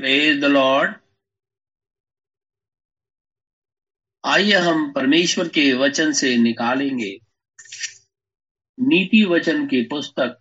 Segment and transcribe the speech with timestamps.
[0.00, 0.94] Praise the Lord
[4.24, 7.18] आइए हम परमेश्वर के वचन से निकालेंगे।
[8.78, 10.38] नीति वचन की पुस्तक,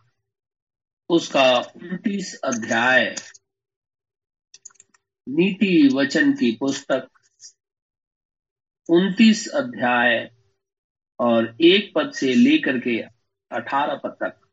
[1.09, 3.15] उसका उनतीस अध्याय।
[5.27, 7.07] नीति वचन की पुस्तक,
[8.89, 10.31] उन्तीस अध्याय
[11.19, 12.99] और एक पद से लेकर के
[13.51, 14.48] अठारह पद तक।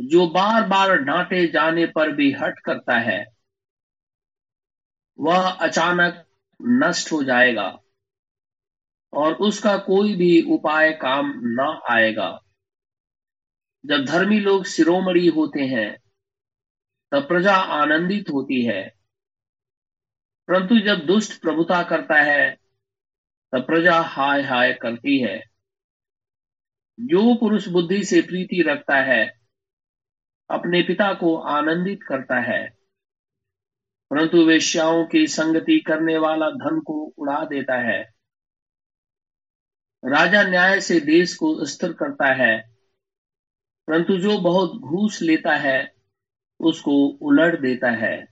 [0.00, 3.26] जो बार बार डांटे जाने पर भी हट करता है,
[5.20, 6.26] वह अचानक
[6.62, 7.78] नष्ट हो जाएगा
[9.12, 12.40] और उसका कोई भी उपाय काम ना आएगा।
[13.86, 15.96] जब धर्मी लोग शिरोमणि होते हैं,
[17.12, 18.88] तब प्रजा आनंदित होती है।
[20.48, 22.56] परंतु जब दुष्ट प्रभुता करता है,
[23.52, 25.38] तब प्रजा हाय हाय करती है।
[27.00, 29.41] जो पुरुष बुद्धि से प्रीति रखता है
[30.52, 32.78] अपने पिता को आनंदित करता है।
[34.10, 38.02] परंतु वेश्याओं की संगति करने वाला धन को उड़ा देता है।
[40.04, 42.76] राजा न्याय से देश को स्थिर करता है।
[43.86, 45.94] परंतु जो बहुत घूस लेता है,
[46.60, 48.28] उसको उलट देता है।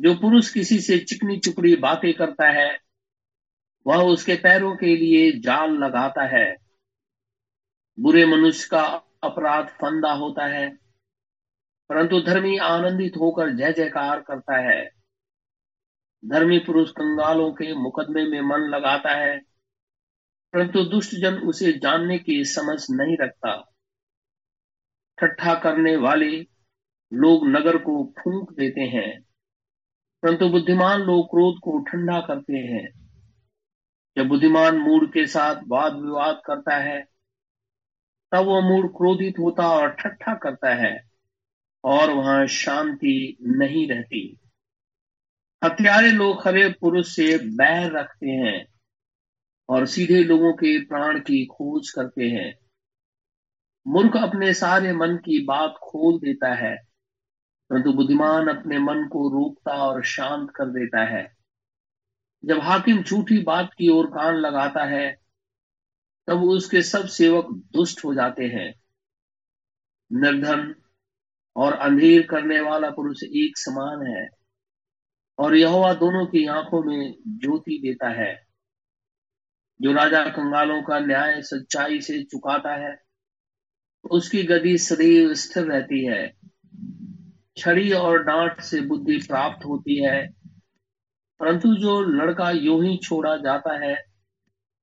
[0.00, 2.80] जो पुरुष किसी से चिकनी चुपड़ी बातें करता है,
[3.86, 6.56] वह उसके पैरों के लिए जाल लगाता है।
[8.00, 8.84] बुरे मनुष्य का
[9.22, 10.81] अपराध फंदा होता है।
[11.92, 14.84] परंतु धर्मी आनंदित होकर जय जयकार करता है।
[16.24, 19.38] धर्मी पुरुष कंगालों के मुकदमे में मन लगाता है,
[20.52, 23.52] परंतु दुष्ट जन उसे जानने की समझ नहीं रखता।
[25.18, 26.30] ठट्ठा करने वाले
[27.12, 29.20] लोग नगर को फूंक देते हैं,
[30.22, 32.88] परंतु बुद्धिमान लोग क्रोध को ठंडा करते हैं।
[34.16, 37.00] जब बुद्धिमान मूड के साथ वाद विवाद करता है,
[38.32, 41.11] तब वह मूड क्रोधित होता और ठट्ठा करता है।
[41.84, 44.38] और वहाँ शांति नहीं रहती।
[45.62, 48.66] हथियारे लोग खरे पुरुष से बैर रखते हैं
[49.68, 52.54] और सीधे लोगों के प्राण की खोज करते हैं।
[53.86, 56.76] मूर्ख अपने सारे मन की बात खोल देता है,
[57.70, 61.24] परंतु बुद्धिमान अपने मन को रोकता और शांत कर देता है।
[62.44, 65.16] जब हाकिम झूठी बात की ओर कान लगाता है,
[66.28, 68.72] तब उसके सब सेवक दुष्ट हो जाते हैं।
[70.10, 70.74] निर्धन
[71.56, 74.28] और अंधेर करने वाला पुरुष एक समान है।
[75.38, 78.42] और यहोवा दोनों की आँखों में ज्योति देता है,
[79.82, 83.02] जो राजा कंगालों का न्याय सच्चाई से चुकाता है।
[84.10, 86.32] उसकी गति सदैव स्थिर रहती है।
[87.56, 90.26] छड़ी और डांट से बुद्धि प्राप्त होती है।
[91.40, 94.04] परंतु जो लड़का यू ही छोड़ा जाता है,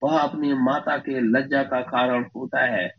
[0.04, 2.99] वह अपनी माता के लज्जा का कारण होता है।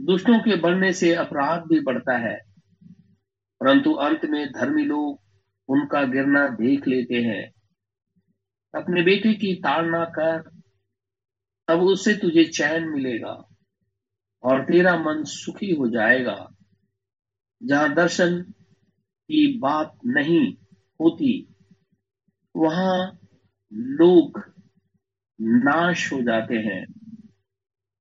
[0.00, 2.40] दुष्टों के बढ़ने से अपराध भी बढ़ता है।
[3.60, 5.20] परंतु अंत में धर्मी लोग
[5.68, 7.52] उनका गिरना देख लेते हैं।
[8.74, 10.50] अपने बेटे की ताड़ना कर,
[11.68, 13.48] तब उससे तुझे चैन मिलेगा
[14.42, 16.48] और तेरा मन सुखी हो जाएगा।
[17.62, 18.42] जहाँ दर्शन
[19.28, 20.54] की बात नहीं
[21.00, 21.54] होती,
[22.56, 23.18] वहाँ
[23.72, 24.42] लोग
[25.40, 27.05] नाश हो जाते हैं।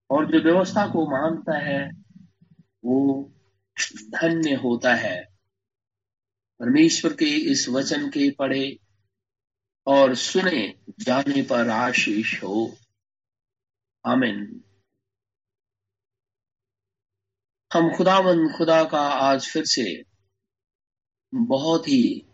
[0.10, 1.92] और जो व्यवस्था को मानता है,
[2.86, 3.32] वो
[4.10, 5.36] धन्य होता है।
[6.60, 8.80] परमेश्वर के इस वचन के पढ़े
[9.88, 12.78] और सुने जाने पर आशीष हो।
[14.06, 14.64] आमिन।
[17.74, 20.04] हम खुदावन खुदा का आज फिर से
[21.36, 22.26] बहुत ही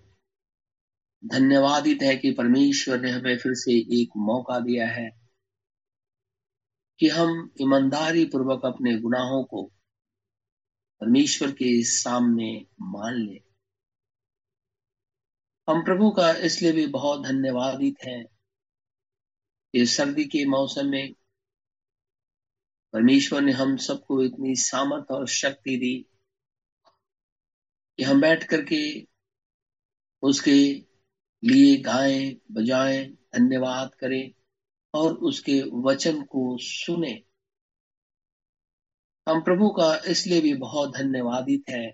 [1.26, 5.21] धन्यवादित है कि परमेश्वर ने हमें फिर से एक मौका दिया है।
[7.02, 9.64] कि हम ईमानदारी पूर्वक अपने गुनाहों को
[11.02, 13.40] परमेश्वर के सामने मान लें।
[15.70, 18.26] हम प्रभु का इसलिए भी बहुत धन्यवादित हैं
[19.74, 21.14] कि सर्दी के मौसम में
[22.94, 26.06] परमेश्वर ने हम सबको इतनी सामर्थ और शक्ति दी
[27.98, 29.08] कि हम बैठ करके
[30.22, 30.86] उसके
[31.44, 34.41] लिए गाएँ, बजाएँ, धन्यवाद करें।
[34.94, 37.24] और उसके वचन को सुने।
[39.30, 41.92] हम प्रभु का इसलिए भी बहुत धन्यवादित है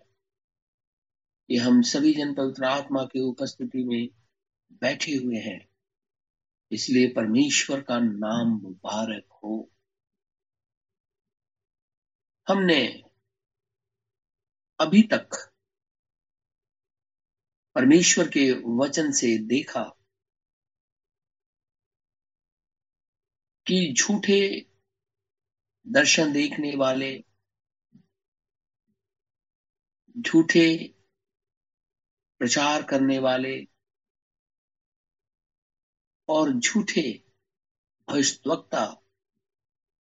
[1.47, 4.07] कि हम सभी जन पवित्र आत्मा की उपस्थिति में
[4.71, 5.67] बैठे हुए हैं।
[6.71, 9.71] इसलिए परमेश्वर का नाम मुबारक हो।
[12.47, 13.03] हमने
[14.79, 15.29] अभी तक
[17.75, 19.96] परमेश्वर के वचन से देखा
[23.67, 24.69] कि झूठे
[25.87, 27.23] दर्शन देखने वाले,
[30.17, 30.95] झूठे
[32.39, 33.67] प्रचार करने वाले
[36.29, 37.25] और झूठे
[38.09, 38.85] भविष्यवक्ता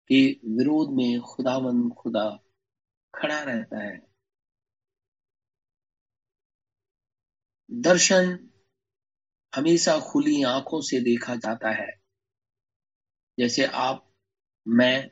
[0.08, 2.30] के विरोध में खुदावन खुदा
[3.14, 4.06] खड़ा रहता है।
[7.70, 8.50] दर्शन
[9.54, 11.95] हमेशा खुली आँखों से देखा जाता है।
[13.38, 14.14] जैसे आप,
[14.68, 15.10] मैं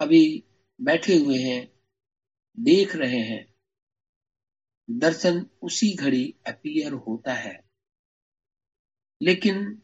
[0.00, 0.44] अभी
[0.80, 1.80] बैठे हुए हैं,
[2.58, 3.54] देख रहे हैं।
[4.90, 7.70] दर्शन उसी घड़ी अपीयर होता है।
[9.22, 9.82] लेकिन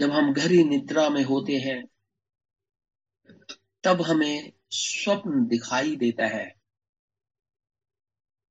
[0.00, 1.86] जब हम घरी निद्रा में होते हैं,
[3.84, 6.60] तब हमें स्वप्न दिखाई देता है।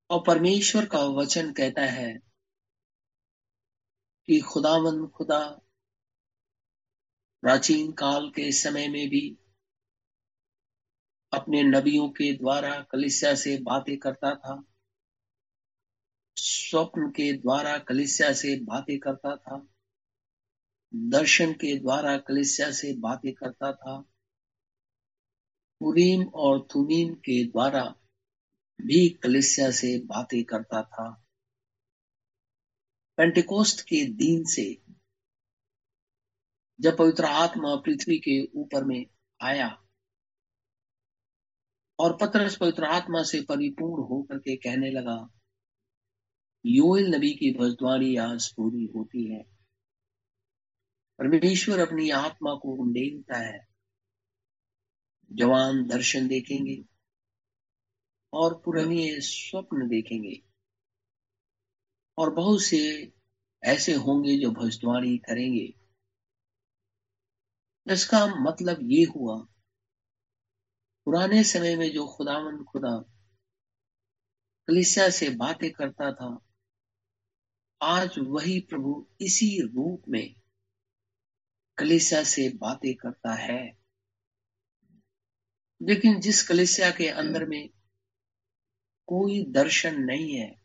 [0.09, 2.19] और परमेश्वर का वचन कहता है
[4.25, 5.68] कि खुदावन खुदा
[7.41, 9.37] प्राचीन काल के समय में भी
[11.33, 14.63] अपने नबियों के द्वारा कलिसिया से बातें करता था।
[16.35, 19.67] स्वप्न के द्वारा कलिसिया से बातें करता था।
[20.95, 23.99] दर्शन के द्वारा कलिसिया से बातें करता था।
[25.79, 27.95] पुरीम और तुमीम के द्वारा
[28.81, 31.25] भी कलिसिया से बातें करता था।
[33.17, 34.81] पेंटिकोस्ट के दिन से
[36.81, 39.05] जब पवित्र आत्मा पृथ्वी के ऊपर में
[39.41, 39.85] आया
[41.99, 45.29] और पत्रस पवित्र आत्मा से परिपूर्ण होकर के कहने लगा,
[46.65, 49.43] योएल नबी की भविष्यवाणी आज पूरी होती है।
[51.19, 53.67] परमेश्वर अपनी आत्मा को उंडेलता है।
[55.31, 56.85] जवान दर्शन देखेंगे
[58.33, 60.41] और पुरानी स्वप्न देखेंगे।
[62.17, 63.13] और बहुत से
[63.63, 65.78] ऐसे होंगे जो भविष्यवाणी करेंगे।
[67.87, 69.37] इसका मतलब ये हुआ,
[71.05, 72.99] पुराने समय में जो खुदावन खुदा
[74.67, 76.39] कलिसिया से बातें करता था,
[77.81, 80.35] आज वही प्रभु इसी रूप में
[81.77, 83.79] कलिसिया से बातें करता है।
[85.81, 87.69] लेकिन जिस कलिसिया के अंदर में
[89.07, 90.61] कोई दर्शन नहीं है,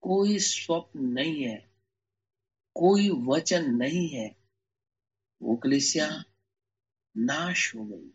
[0.00, 1.72] कोई स्वप्न नहीं है,
[2.74, 4.41] कोई वचन नहीं है
[5.42, 6.08] वो कलिसिया
[7.16, 8.10] नाश हो गई।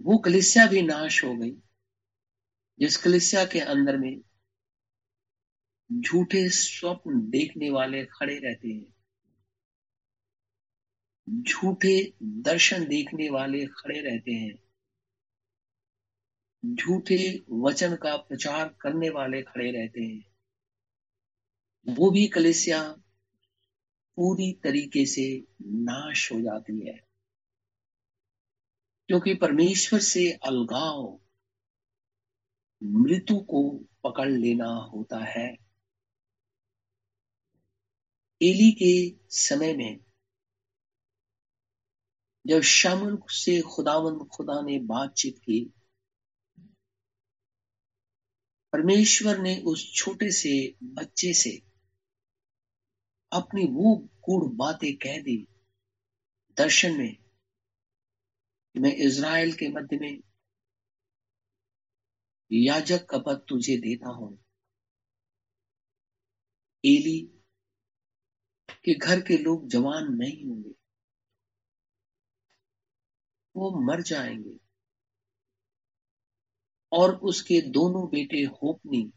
[0.00, 1.50] वो कलिसिया भी नाश हो गई,
[2.78, 4.20] जिस कलिसिया के अंदर में
[5.90, 8.94] झूठे स्वप्न देखने वाले खड़े रहते हैं,
[11.28, 14.54] झूठे दर्शन देखने वाले खड़े रहते हैं,
[16.64, 17.18] झूठे
[17.50, 20.24] वचन का प्रचार करने वाले खड़े रहते हैं।
[21.86, 22.80] वो भी कलिसिया
[24.18, 26.98] पूरी तरीके से नाश हो जाती है।
[29.08, 31.20] क्योंकि परमेश्वर से अलगाव
[32.82, 35.56] मृत्यु को पकड़ लेना होता है।
[38.42, 40.00] एली के समय में
[42.46, 45.72] जब शामुल से खुदावंद खुदा ने बातचीत की,
[48.72, 51.67] परमेश्वर ने उस छोटे से बच्चे से
[53.32, 55.48] अपनी वो गुड़ बातें कह दी
[56.58, 57.16] दर्शन में
[58.76, 60.20] मैं इज़राइल के मध्य में
[62.52, 64.38] याजक का पद तुझे देता हूँ।
[66.84, 67.20] एली
[68.84, 70.74] के घर के लोग जवान नहीं होंगे।
[73.56, 74.58] वो मर जाएँगे।
[76.92, 79.12] और उसके दोनों बेटे होपनी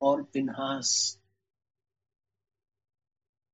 [0.00, 1.20] और पिन्हास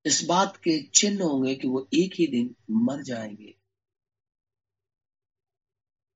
[0.07, 3.59] इस बात के चिन्ह होंगे कि वो एक ही दिन मर जाएँगे।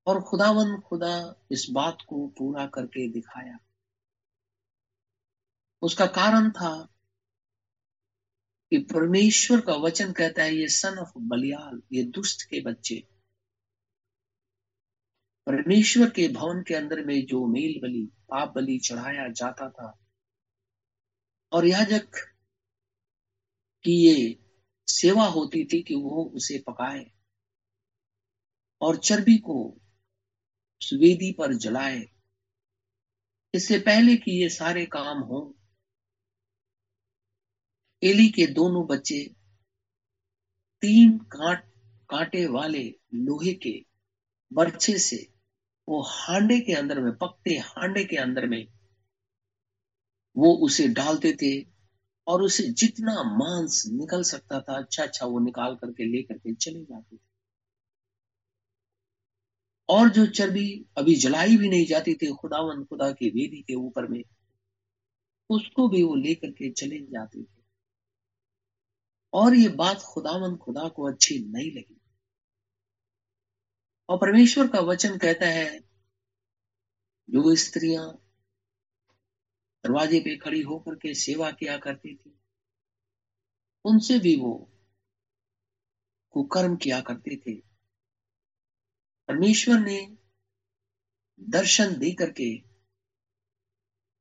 [0.07, 3.59] और खुदावन खुदा इस बात को पूरा करके दिखाया।
[5.83, 6.85] उसका कारण था
[8.71, 13.09] कि परमेश्वर का वचन कहता है, ये सन ऑफ़ बलियाल, ये दुष्ट के बच्चे।
[15.47, 19.99] परमेश्वर के भवन के अंदर में जो मेल बलि, पाप बलि चढ़ाया जाता था।
[21.53, 22.34] और याजक
[23.85, 24.39] की ये
[24.89, 27.05] सेवा होती थी कि वो उसे पकाए
[28.81, 29.63] और चर्बी को
[30.95, 32.01] वेदी पर जलाए।
[33.55, 35.41] इससे पहले कि ये सारे काम हो,
[38.03, 39.19] एली के दोनों बच्चे
[40.83, 41.63] तीन कांट,
[42.11, 42.83] कांटे वाले
[43.15, 43.75] लोहे के
[44.53, 45.17] बर्छे से
[45.89, 48.67] वो हांडे के अंदर में पकते हांडे के अंदर में
[50.37, 51.74] वो उसे डालते थे।
[52.27, 56.85] और उसे जितना मांस निकल सकता था अच्छा अच्छा वो निकाल करके लेकर के चले
[56.85, 57.35] जाते थे।
[59.89, 64.07] और जो चर्बी अभी जलाई भी नहीं जाती थी, खुदावन खुदा की वेदी के ऊपर
[64.07, 64.23] में,
[65.51, 67.63] उसको भी वो लेकर के चले जाते थे।
[69.33, 72.01] और ये बात खुदावन खुदा को अच्छी नहीं लगी।
[74.09, 75.81] और परमेश्वर का वचन कहता है,
[77.31, 78.24] जो स्त्रियाँ
[79.85, 82.39] दरवाजे पे खड़ी होकर के सेवा किया करती थी।
[83.85, 84.71] उनसे भी वो
[86.31, 87.55] कुकर्म किया करते थे।
[89.29, 90.19] परमेश्वर ने
[91.41, 92.63] दर्शन दे करके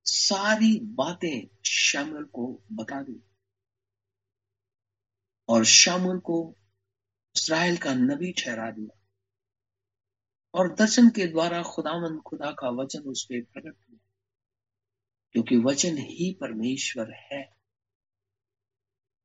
[0.06, 3.24] सारी बातें श्यामल को बता दी।
[5.50, 6.56] और श्यामल को
[7.36, 9.00] इसराइल का नबी ठहरा दिया।
[10.54, 14.03] और दर्शन के द्वारा खुदामंद खुदा का वचन उस पर प्रकट हुआ।
[15.36, 17.54] क्योंकि वचन ही परमेश्वर है।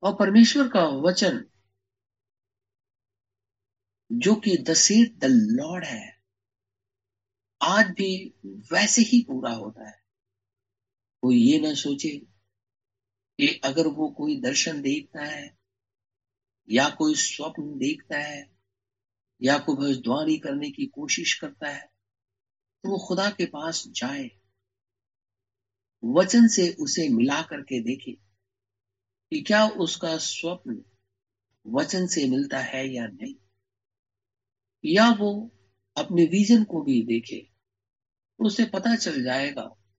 [0.03, 1.45] और परमेश्वर का वचन
[4.11, 4.75] जो कि द
[5.19, 6.19] द लॉर्ड है,
[7.62, 8.35] आज भी
[8.73, 9.97] वैसे ही पूरा होता है।
[11.23, 12.09] कोई ये ना सोचे
[13.38, 15.59] कि अगर वो कोई दर्शन देखता है,
[16.69, 18.50] या कोई स्वप्न देखता है,
[19.43, 21.87] या कोई भविष्यवाणी करने की कोशिश करता है
[22.85, 24.38] तो वो खुदा के पास जाए।
[26.02, 28.17] वचन से उसे मिला करके देखे
[29.33, 30.81] कि क्या उसका स्वप्न
[31.67, 33.35] वचन से मिलता है या नहीं।
[34.85, 35.31] या वो
[35.97, 37.40] अपने विजन को भी देखे,
[38.38, 39.93] उसे पता चल जाएगा कि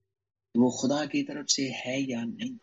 [0.54, 2.56] वो खुदा की तरफ़ से है या नहीं।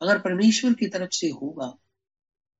[0.00, 1.68] अगर परमेश्वर की तरफ़ से होगा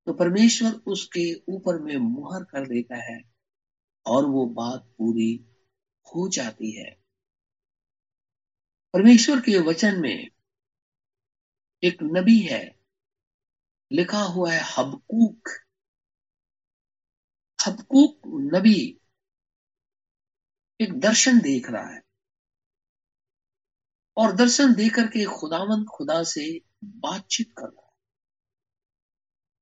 [0.07, 3.19] तो परमेश्वर उसके ऊपर में मुहर कर देता है
[4.05, 5.33] और वो बात पूरी
[6.07, 6.95] हो जाती है।
[8.93, 10.29] परमेश्वर के वचन में
[11.83, 12.79] एक नबी है,
[13.91, 15.49] लिखा हुआ है हबकूक।
[17.67, 18.99] हबकूक नबी
[20.81, 22.01] एक दर्शन देख रहा है।
[24.17, 27.91] और दर्शन देकर के खुदावंत खुदा से बातचीत कर रहा है।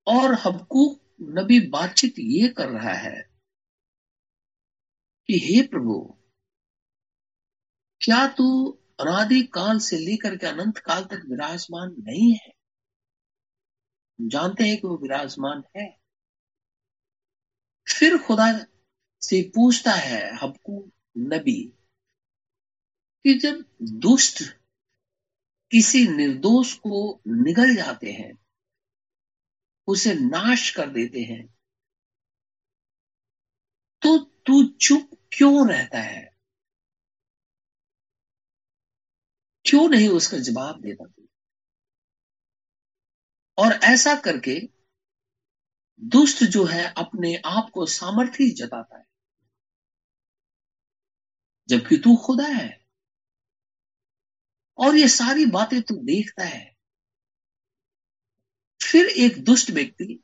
[0.07, 3.21] और हबकूक नबी बातचीत ये कर रहा है
[5.27, 6.17] कि, हे प्रभु,
[8.01, 12.51] क्या तू अनादि काल से लेकर के अनंत काल तक विराजमान नहीं है।
[14.21, 15.87] जानते हैं कि वो विराजमान है।
[17.99, 18.51] फिर खुदा
[19.21, 21.61] से पूछता है हबकू नबी
[23.25, 23.63] कि जब
[23.99, 24.43] दुष्ट
[25.71, 28.33] किसी निर्दोष को निगल जाते हैं,
[29.87, 31.45] उसे नाश कर देते हैं
[34.01, 36.38] तो तू चुप क्यों रहता है?
[39.69, 41.27] क्यों नहीं उसका जवाब देता तू
[43.57, 44.69] और ऐसा करके
[45.99, 49.05] दुष्ट जो है अपने आप को सामर्थ्य जताता है।
[51.69, 52.85] जबकि तू खुदा है।
[54.77, 56.75] और ये सारी बातें तू देखता है।
[58.83, 60.23] फिर एक दुष्ट व्यक्ति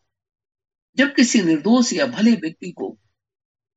[0.97, 2.99] जब किसी निर्दोष या भले व्यक्ति को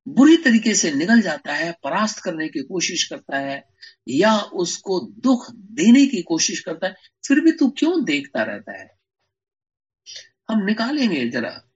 [0.08, 3.68] बुरी तरीके से निकल जाता है, परास्त करने की कोशिश करता है,
[4.08, 6.94] या उसको दुख देने की कोशिश करता है,
[7.28, 8.98] फिर भी तू क्यों देखता रहता है?
[10.50, 11.68] हम निकालेंगे जरा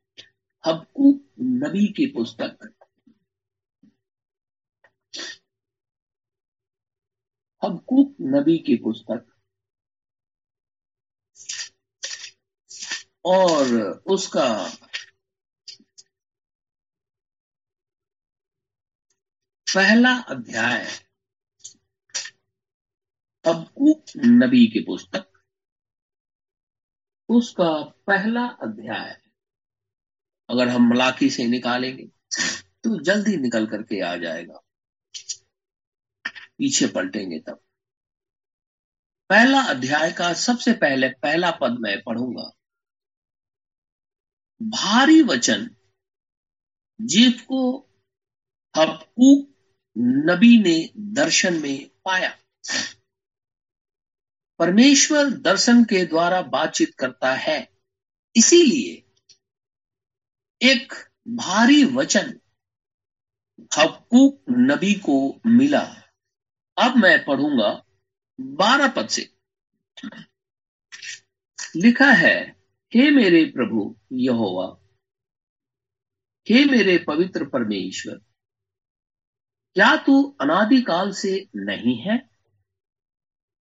[0.66, 2.74] हबकूक नबी की पुस्तक।
[7.64, 9.26] हबकूक नबी की पुस्तक।
[13.24, 14.72] और उसका
[19.74, 20.84] पहला अध्याय
[23.46, 25.42] हबकूक नबी की पुस्तक।
[27.28, 29.20] उसका पहला अध्याय
[30.50, 32.04] अगर हम मलाकी से निकालेंगे
[32.84, 34.60] तो जल्दी निकल करके आ जाएगा।
[36.58, 37.60] पीछे पलटेंगे तब।
[39.30, 42.50] पहला अध्याय का सबसे पहले, पहला पद मैं पढ़ूँगा।
[44.62, 45.76] भारी वचन।
[47.00, 47.88] जीव को
[48.76, 49.51] हबकूक
[49.98, 52.36] नबी ने दर्शन में पाया।
[54.58, 57.68] परमेश्वर दर्शन के द्वारा बातचीत करता है।
[58.36, 59.04] इसीलिए
[60.62, 60.92] एक
[61.28, 62.40] भारी वचन
[63.78, 66.02] हबकूक नबी को मिला।
[66.78, 67.84] अब मैं पढ़ूँगा
[68.40, 69.32] बारह पद से।
[71.76, 72.56] लिखा है,
[72.94, 74.78] हे मेरे प्रभु यहोवा,
[76.48, 78.20] हे मेरे पवित्र परमेश्वर
[79.74, 82.18] क्या तू अनादिकाल से नहीं है?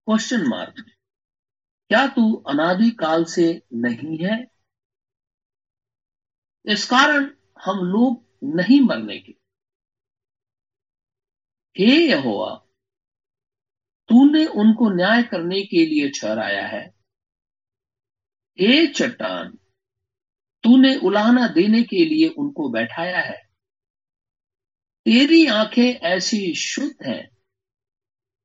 [0.05, 0.85] क्वेश्चन मार्क
[1.89, 4.51] क्या तू अनादिकाल से नहीं है?
[6.65, 7.23] इस कारण
[7.61, 9.31] हम लोग नहीं मरने के।
[11.77, 12.55] हे यहोवा,
[14.09, 16.87] तूने उनको न्याय करने के लिए ठहराया है।
[18.59, 19.57] हे चट्टान,
[20.63, 23.50] तूने उलाहना देने के लिए उनको बैठाया है।
[25.05, 27.37] तेरी आँखें ऐसी शुद्ध हैं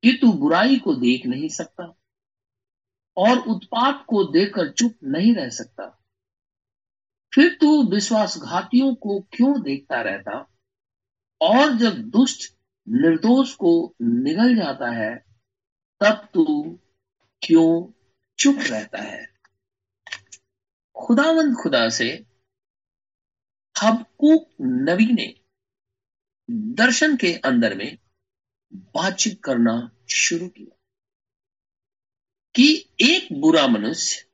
[0.03, 1.95] कि तू बुराई को देख नहीं सकता
[3.17, 6.03] और उत्पात को देखकर चुप नहीं रह सकता।
[7.35, 10.57] फिर तू विश्वासघातियों को क्यों देखता रहता
[11.41, 12.53] और जब दुष्ट
[12.89, 15.25] निर्दोष को निगल जाता है,
[16.01, 16.79] तब तू
[17.43, 17.93] क्यों
[18.39, 19.27] चुप रहता है?
[20.97, 22.27] खुदावंद खुदा से
[23.83, 25.46] हबकूक नबी ने
[26.50, 27.99] दर्शन के अंदर में
[28.75, 30.76] बातचीत करना शुरू किया
[32.55, 34.26] कि एक बुरा मनुष्य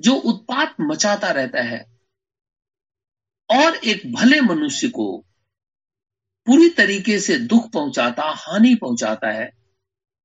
[0.00, 2.00] जो उत्पात मचाता रहता है
[3.50, 5.24] और एक भले मनुष्य को
[6.46, 9.52] पूरी तरीके से दुख पहुंचाता, हानि पहुंचाता है,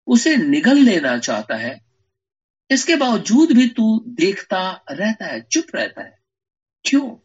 [0.08, 1.82] उसे निगल लेना चाहता है,
[2.72, 6.18] इसके बावजूद भी तू देखता रहता है, चुप रहता है।
[6.86, 7.25] क्यों?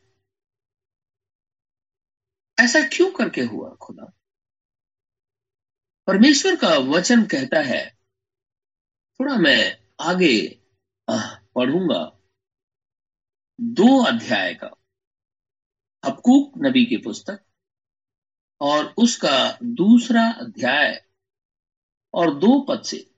[2.61, 4.13] ऐसा क्यों करके हुआ खुदा?
[6.07, 7.99] परमेश्वर का वचन कहता है,
[9.21, 10.61] थोड़ा मैं आगे
[11.57, 12.19] पढ़ूँगा।
[13.61, 14.71] दो अध्याय का,
[16.05, 17.45] हबकूक नबी की पुस्तक,
[18.61, 21.07] और उसका दूसरा अध्याय,
[22.15, 23.15] और दो पद से।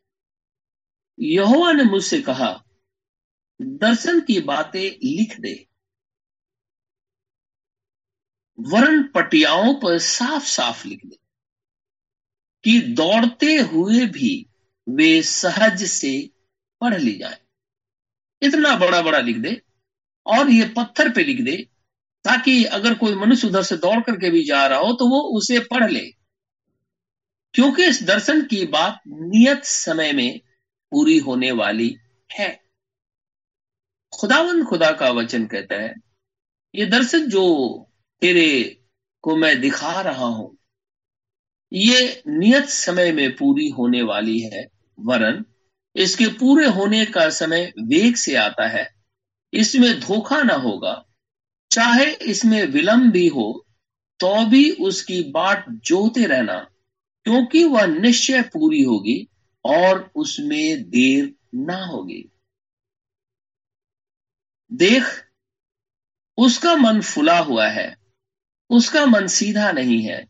[1.18, 2.64] यहोवा ने मुझसे कहा,
[3.62, 5.71] दर्शन की बातें लिख दे।
[8.58, 11.16] वरण पटियाओं पर साफ़ साफ़ लिख दे
[12.64, 14.34] कि दौड़ते हुए भी
[14.86, 16.12] वे सहज से
[16.80, 17.38] पढ़ ली जाए।
[18.42, 19.60] इतना बड़ा बड़ा लिख दे
[20.26, 21.56] और ये पत्थर पे लिख दे
[22.24, 25.58] ताकि अगर कोई मनुष्य उधर से दौड़ करके भी जा रहा हो तो वो उसे
[25.70, 26.04] पढ़ ले।
[27.54, 30.40] क्योंकि इस दर्शन की बात नियत समय में
[30.92, 31.96] पूरी होने वाली
[32.30, 32.48] है।
[34.12, 35.94] खुदावंद खुदा का वचन कहता है,
[36.74, 37.42] ये दर्शन जो
[38.22, 38.80] तेरे
[39.24, 40.56] को मैं दिखा रहा हूँ।
[41.72, 44.66] ये नियत समय में पूरी होने वाली है,
[44.98, 45.44] वरन
[45.96, 48.88] इसके पूरे होने का समय वेग से आता है।
[49.52, 50.94] इसमें धोखा ना होगा।
[51.70, 53.66] चाहे इसमें विलंब भी हो
[54.20, 56.58] तो भी उसकी बाट जोते रहना,
[57.26, 59.28] क्योंकि वह निश्चय पूरी होगी
[59.64, 62.28] और उसमें देर ना होगी।
[64.70, 65.04] देख,
[66.38, 68.01] उसका मन फुला हुआ है।
[68.72, 70.24] उसका मन सीधा नहीं है,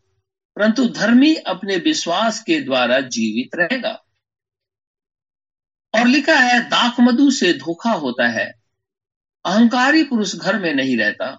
[0.57, 4.03] परंतु धर्मी अपने विश्वास के द्वारा जीवित रहेगा।
[5.95, 8.55] और लिखा है, दाख मधु से धोखा होता है,
[9.45, 11.39] अहंकारी पुरुष घर में नहीं रहता,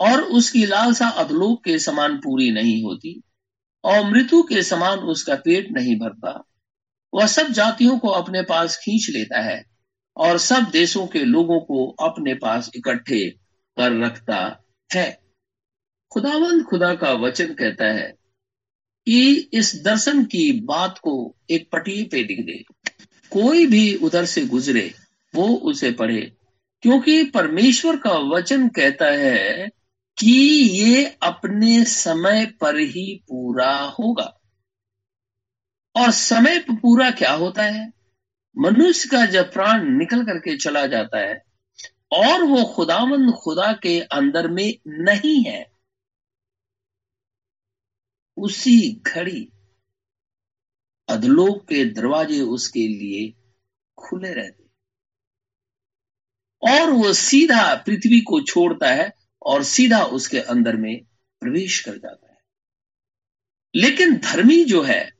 [0.00, 3.22] और उसकी लालसा अधलोक के समान पूरी नहीं होती,
[3.84, 6.44] और मृत्यु के समान उसका पेट नहीं भरता।
[7.14, 9.64] वह सब जातियों को अपने पास खींच लेता है,
[10.16, 13.30] और सब देशों के लोगों को अपने पास इकट्ठे
[13.76, 14.64] कर रखता
[14.94, 15.21] है।
[16.12, 18.14] खुदावंद खुदा का वचन कहता है
[19.06, 22.64] कि इस दर्शन की बात को एक पटी पे लिख दे
[23.30, 24.94] कोई भी उधर से गुजरे,
[25.34, 26.32] वो उसे पढ़े।
[26.82, 29.68] क्योंकि परमेश्वर का वचन कहता है
[30.18, 30.32] कि
[30.84, 34.40] ये अपने समय पर ही पूरा होगा।
[35.96, 37.92] और समय पर पूरा क्या होता है?
[38.58, 41.42] मनुष्य का जब प्राण निकल करके चला जाता है,
[42.12, 45.71] और वो खुदामंद खुदा के अंदर में नहीं है
[48.42, 49.48] उसी घड़ी
[51.08, 53.32] अधलोक के दरवाजे उसके लिए
[53.98, 54.60] खुले रहते
[56.62, 59.10] और वो सीधा पृथ्वी को छोड़ता है
[59.42, 61.04] और सीधा उसके अंदर में
[61.42, 62.38] प्रवेश कर जाता है।
[63.74, 65.10] लेकिन धर्मी जो है,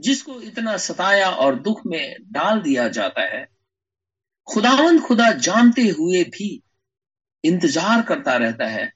[0.00, 3.46] जिसको इतना सताया और दुख में डाल दिया जाता है
[4.48, 6.62] खुदावंद खुदा जानते हुए भी
[7.44, 8.90] इंतज़ार करता रहता है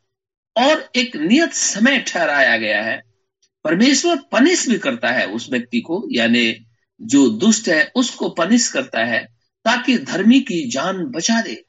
[0.57, 3.08] और एक नियत समय ठहराया गया है
[3.69, 6.67] परमेश्वर पनिश भी करता है उस व्यक्ति को, यानी
[7.03, 9.25] जो दुष्ट है, उसको पनिश करता है,
[9.65, 11.65] ताकि धर्मी की जान बचा दे।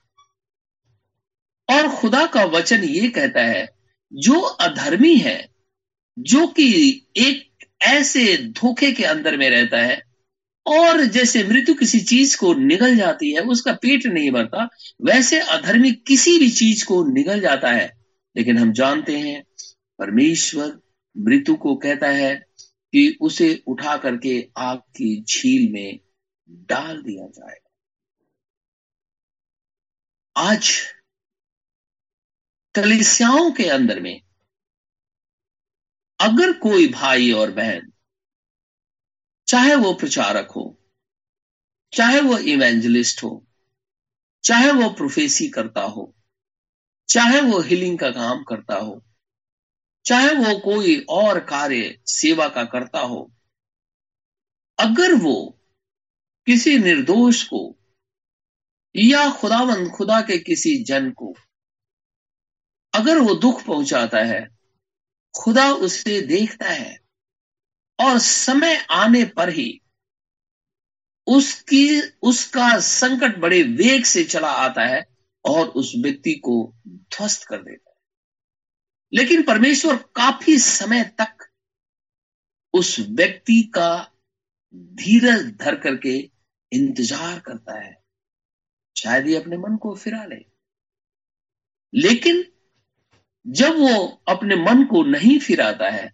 [1.69, 3.69] और खुदा का वचन ये कहता है,
[4.13, 5.49] जो अधर्मी है,
[6.19, 10.01] जो कि एक ऐसे धोखे के अंदर में रहता है,
[10.65, 14.69] और जैसे मृत्यु किसी चीज़ को निगल जाती है, उसका पेट नहीं भरता,
[15.01, 17.93] वैसे अधर्मी किसी भी चीज़ को निगल जाता है।
[18.37, 19.43] लेकिन हम जानते हैं,
[19.99, 20.79] परमेश्वर
[21.17, 22.35] मृत्यु को कहता है
[22.93, 25.99] कि उसे उठा करके आग की झील में
[26.49, 27.69] डाल दिया जाएगा
[30.35, 30.69] आज
[32.75, 34.21] कलिसियाओं के अंदर में
[36.19, 37.91] अगर कोई भाई और बहन,
[39.47, 40.77] चाहे वो प्रचारक हो,
[41.93, 43.47] चाहे वो इवेंजलिस्ट हो,
[44.43, 46.15] चाहे वो प्रोफेसी करता हो,
[47.09, 49.03] चाहे वो हीलिंग का काम करता हो
[50.05, 53.31] चाहे वो कोई और कार्य सेवा का करता हो,
[54.79, 55.59] अगर वो
[56.47, 57.75] किसी निर्दोष को
[58.95, 61.33] या खुदावंद खुदा के किसी जन को,
[62.93, 64.47] अगर वो दुख पहुंचाता है,
[65.35, 66.99] खुदा उसे देखता है
[67.99, 69.81] और समय आने पर ही
[71.27, 75.03] उसकी, उसका संकट बड़े वेग से चला आता है
[75.45, 77.88] और उस व्यक्ति को ध्वस्त कर देता है।
[79.13, 81.47] लेकिन परमेश्वर काफ़ी समय तक
[82.73, 84.11] उस व्यक्ति का
[84.75, 86.17] धीरज धर करके
[86.71, 87.97] इंतज़ार करता है।
[88.95, 90.45] शायद ही अपने मन को फिरा ले।
[91.93, 92.43] लेकिन
[93.45, 96.11] जब वो अपने मन को नहीं फिराता है,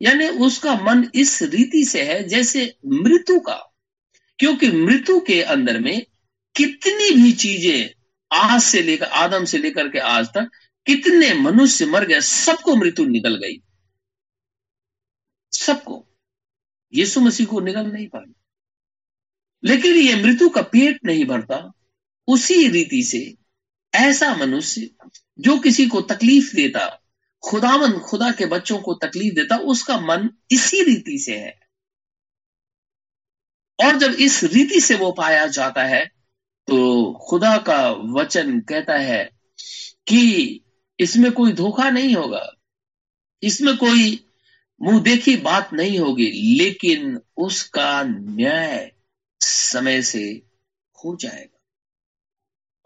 [0.00, 3.56] यानी उसका मन इस रीति से है जैसे मृत्यु का,
[4.38, 6.06] क्योंकि मृत्यु के अंदर में
[6.54, 7.90] कितनी भी चीज़ें
[8.30, 10.50] आज से लेकर, आदम से लेकर के आज तक
[10.86, 13.62] कितने मनुष्य मर गए, सबको मृत्यु निकल गई।
[15.52, 16.06] सबको।
[16.94, 18.32] यीशु मसीह को निकल नहीं पाई
[19.64, 21.72] लेकिन ये मृत्यु का पेट नहीं भरता।
[22.28, 23.36] उसी रीति से
[23.94, 24.90] ऐसा मनुष्य
[25.38, 27.02] जो किसी को तकलीफ़ देता,
[27.50, 31.60] खुदावन, खुदा के बच्चों को तकलीफ़ देता, उसका मन इसी रीति से है।
[33.84, 36.06] और जब इस रीति से वो पाया जाता है
[36.66, 39.30] तो खुदा का वचन कहता है
[40.06, 40.60] कि
[41.00, 42.52] इसमें कोई धोखा नहीं होगा।
[43.42, 44.22] इसमें कोई
[44.82, 48.92] मुँह देखी बात नहीं होगी, लेकिन उसका न्याय
[49.40, 50.42] समय से
[50.98, 51.52] हो जाएगा।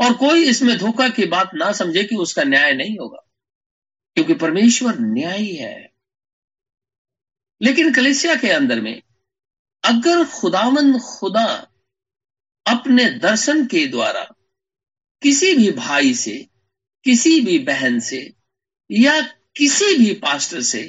[0.01, 3.27] और कोई इसमें धोखा की बात ना समझे कि उसका न्याय नहीं होगा,
[4.15, 5.91] क्योंकि परमेश्वर न्यायी है।
[7.63, 9.03] लेकिन कलेसिया के अंदर में
[9.85, 11.67] अगर खुदावन खुदा
[12.67, 14.35] अपने दर्शन के द्वारा
[15.23, 16.50] किसी भी भाई से
[17.05, 18.21] किसी भी बहन से
[18.91, 19.21] या
[19.57, 20.83] किसी भी पास्टर से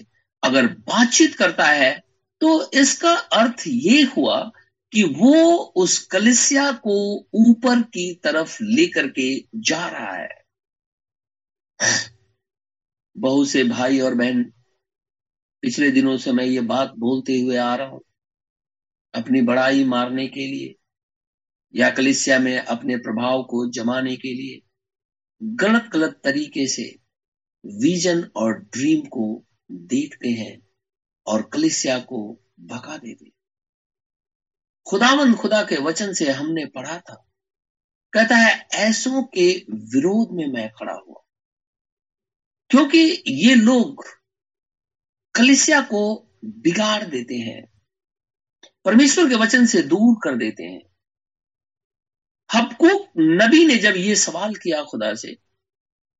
[0.43, 1.91] अगर बातचीत करता है
[2.41, 4.39] तो इसका अर्थ ये हुआ
[4.93, 6.93] कि वो उस कलिसिया को
[7.33, 10.29] ऊपर की तरफ़ लेकर के जा रहा है।
[13.15, 14.43] बहुत से भाई और बहन,
[15.63, 18.01] पिछले दिनों से मैं ये बात बोलते हुए आ रहा हूँ।
[19.13, 20.75] अपनी बड़ाई मारने के लिए
[21.75, 24.61] या कलिसिया में अपने प्रभाव को जमाने के लिए
[25.43, 26.99] गलत गलत तरीके से
[27.65, 30.67] विजन और ड्रीम को देखते हैं
[31.27, 33.31] और कलिसिया को भगा देते
[34.87, 37.27] खुदावन खुदा के वचन से हमने पढ़ा था।
[38.13, 41.21] कहता है, ऐसों के विरोध में मैं खड़ा हुआ
[42.69, 44.05] क्योंकि ये लोग
[45.35, 47.71] कलिसिया को बिगाड़ देते हैं,
[48.85, 50.90] परमेश्वर के वचन से दूर कर देते हैं।
[52.51, 55.35] हबकुक नबी ने जब ये सवाल किया खुदा से,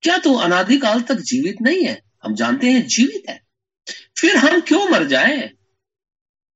[0.03, 2.01] क्या तू अनादिकाल तक जीवित नहीं है?
[2.23, 3.39] हम जानते हैं जीवित है।
[4.17, 5.37] फिर हम क्यों मर जाए?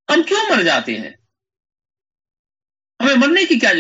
[0.10, 1.14] हम क्यों मर जाते हैं?
[3.00, 3.72] हमें मरने की क्या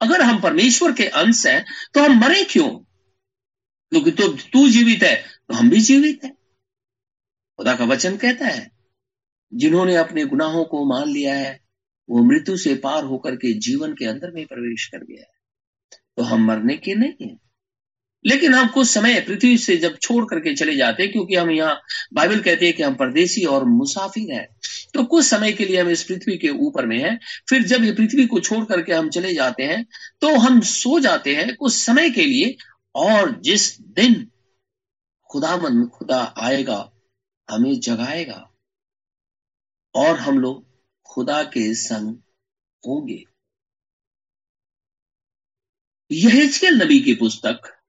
[0.00, 2.68] अगर हम परमेश्वर के अंश हैं तो हम मरे क्यों?
[2.68, 5.14] क्योंकि तो तू जीवित है
[5.48, 6.30] तो हम भी जीवित है।
[7.58, 8.70] खुदा का वचन कहता है,
[9.52, 11.60] जिन्होंने अपने गुनाहों को मान लिया है,
[12.08, 15.41] वो मृत्यु से पार होकर के जीवन के अंदर में प्रवेश कर गया है।
[16.18, 17.36] तो हम मरने के नहीं है।
[18.24, 21.80] लेकिन हम कुछ समय पृथ्वी से जब छोड़ करके चले जाते हैं, क्योंकि हम यहाँ
[22.14, 24.46] बाइबल कहते हैं कि हम परदेसी और मुसाफिर हैं।
[24.94, 27.92] तो कुछ समय के लिए हम इस पृथ्वी के ऊपर में हैं। फिर जब ये
[27.92, 29.84] पृथ्वी को छोड़ करके हम चले जाते हैं
[30.20, 32.56] तो हम सो जाते हैं कुछ समय के लिए,
[32.94, 34.26] और जिस दिन
[35.30, 36.90] खुदा मन खुदा आएगा,
[37.48, 38.48] हमें जगाएगा,
[39.94, 40.64] और हम लोग
[41.06, 42.16] खुदा के संग
[42.84, 43.22] होंगे।
[46.12, 47.84] यह नबी की पुस्तक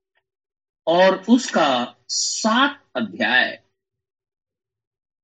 [0.87, 3.63] और उसका सात अध्याय।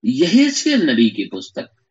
[0.06, 1.86] यहेजकेल नबी की पुस्तक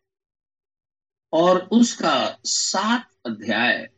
[1.33, 3.89] और उसका सात अध्याय।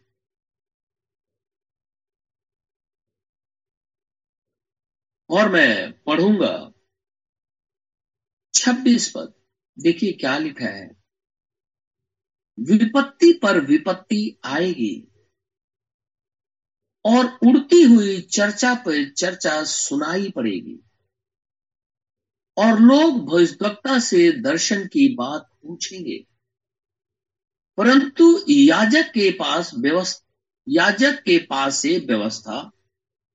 [5.29, 6.71] और मैं पढ़ूँगा
[8.53, 9.33] छब्बीस पद।
[9.79, 10.87] देखिए क्या लिखा है।
[12.59, 15.10] विपत्ति पर विपत्ति आएगी।
[17.05, 20.79] और उड़ती हुई चर्चा पर चर्चा सुनाई पड़ेगी।
[22.57, 26.27] और लोग भविष्यवक्ता से दर्शन की बात पूछेंगे।
[27.77, 30.27] परंतु याजक के पास व्यवस्था,
[30.67, 32.71] याजक के पास से व्यवस्था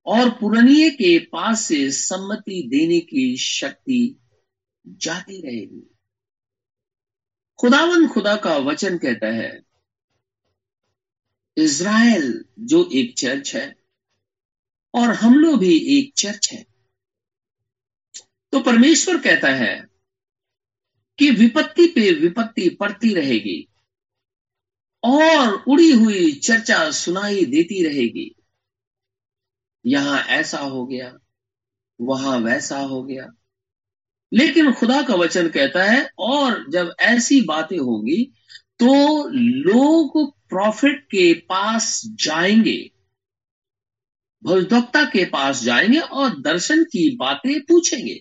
[0.05, 4.19] और पुरनिय के पास से सम्मति देने की शक्ति
[4.87, 5.95] जाती रहेगी।
[7.59, 9.66] खुदावन खुदा का वचन कहता है
[11.57, 13.73] इज़राइल, जो एक चर्च है,
[14.93, 16.65] और हम लोग भी एक चर्च है।
[18.53, 19.75] तो परमेश्वर कहता है
[21.19, 23.67] कि विपत्ति पे विपत्ति पड़ती रहेगी,
[25.03, 28.31] और उड़ी हुई चर्चा सुनाई देती रहेगी।
[29.85, 31.17] यहाँ ऐसा हो गया,
[31.99, 33.27] वहाँ वैसा हो गया।
[34.31, 38.23] लेकिन खुदा का वचन कहता है, और जब ऐसी बातें होंगी
[38.79, 42.77] तो लोग प्रॉफिट के पास जाएँगे
[44.43, 48.19] भविष्यवक्ता के पास जाएँगे और दर्शन की बातें पूछेंगे।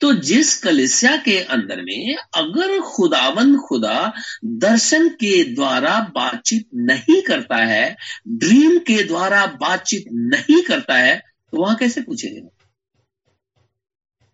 [0.00, 4.12] तो जिस कलिसिया के अंदर में अगर खुदाबंद खुदा
[4.44, 7.96] दर्शन के द्वारा बातचीत नहीं करता है,
[8.28, 11.16] ड्रीम के द्वारा बातचीत नहीं करता है
[11.52, 12.40] तो वहाँ कैसे पूछेंगे?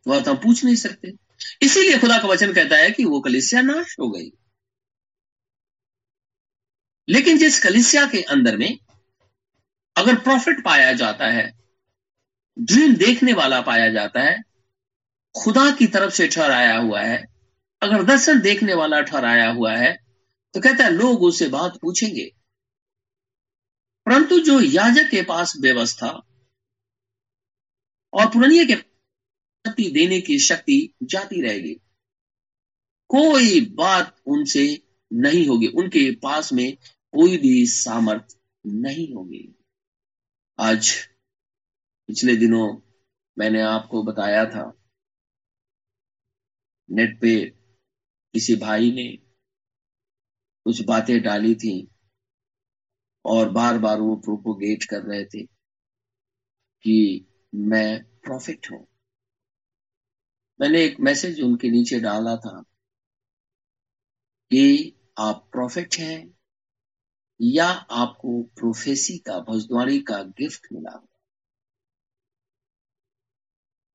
[0.06, 1.12] वहाँ तो हम पूछ नहीं सकते।
[1.62, 4.30] इसीलिए खुदा का वचन कहता है कि वो कलिसिया नाश हो गई।
[7.08, 8.78] लेकिन जिस कलिसिया के अंदर में
[9.96, 11.52] अगर प्रॉफिट पाया जाता है,
[12.56, 14.42] ड्रीम देखने वाला पाया जाता है,
[15.34, 17.24] खुदा की तरफ़ से ठहराया हुआ है,
[17.82, 19.92] अगर दर्शन देखने वाला ठहराया हुआ है
[20.54, 22.24] तो कहता है, लोग उससे बात पूछेंगे।
[24.06, 26.08] परंतु जो याजक के पास व्यवस्था
[28.12, 31.74] और पुरानिया के शक्ति देने की शक्ति जाती रहेगी,
[33.10, 34.66] कोई बात उनसे
[35.10, 36.76] नहीं होगी। उनके पास में
[37.14, 39.42] कोई भी सामर्थ नहीं होगी।
[40.58, 40.90] आज
[42.08, 42.66] पिछले दिनों
[43.36, 44.64] मैंने आपको बताया था,
[46.88, 47.34] नेट पे
[48.34, 49.06] किसी भाई ने
[50.66, 51.76] कुछ बातें डाली थी
[53.24, 55.44] और बार बार वो प्रोपोगेट कर रहे थे
[56.84, 58.86] कि मैं प्रॉफिट हूँ।
[60.60, 62.60] मैंने एक मैसेज उनके नीचे डाला था
[64.50, 66.18] कि आप प्रॉफिट हैं
[67.44, 71.06] या आपको प्रोफेसी का भजद्वारी का गिफ्ट मिला।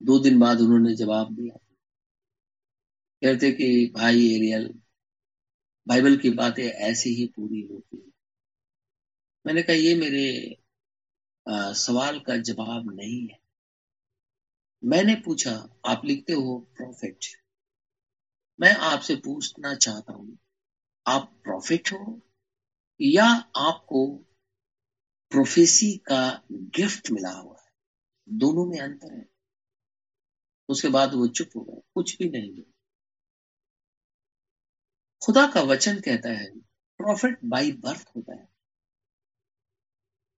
[0.03, 1.57] दो दिन बाद उन्होंने जवाब दिया।
[3.23, 4.79] कहते कि भाई एरियल
[5.87, 8.11] बाइबल की बातें ऐसे ही पूरी होती है।
[9.45, 10.55] मैंने कहा ये मेरे
[11.49, 13.39] आ, सवाल का जवाब नहीं है।
[14.83, 17.25] मैंने पूछा आप लिखते हो प्रॉफिट
[18.61, 20.37] मैं आपसे पूछना चाहता हूँ
[21.07, 22.21] आप प्रॉफिट हो
[23.01, 23.25] या
[23.57, 24.25] आपको
[25.31, 27.69] प्रोफेसी का गिफ्ट मिला हुआ है।
[28.29, 29.29] दोनों में अंतर है।
[30.69, 32.71] उसके बाद वो चुप हो गए, कुछ भी नहीं बोले
[35.23, 36.59] खुदा का वचन कहता है
[36.97, 38.49] प्रॉफिट बाई बर्थ होता है।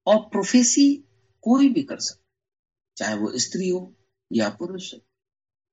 [0.08, 0.96] और प्रोफेसी
[1.42, 2.22] कोई भी कर सकता
[2.98, 3.96] चाहे वो स्त्री हो
[4.34, 5.00] या पुरुष हो,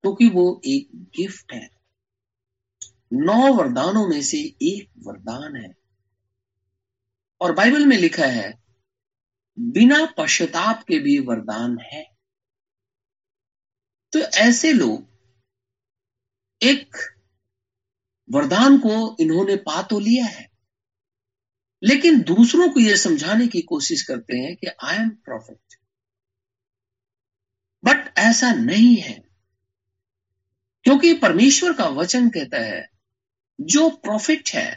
[0.03, 1.71] क्योंकि तो वो एक गिफ्ट है।
[3.13, 5.78] नौ वरदानों में से एक वरदान है।
[7.41, 8.53] और बाइबल में लिखा है,
[9.59, 12.05] बिना पश्चाताप के भी वरदान है।
[14.13, 15.07] तो ऐसे लोग
[16.63, 16.97] एक
[18.31, 20.47] वरदान को इन्होंने पा तो लिया है,
[21.83, 25.77] लेकिन दूसरों को यह समझाने की कोशिश करते हैं कि आई एम प्रॉफिट
[27.85, 29.13] बट ऐसा नहीं है,
[30.85, 32.89] क्योंकि परमेश्वर का वचन कहता है,
[33.59, 34.71] जो प्रॉफिट है,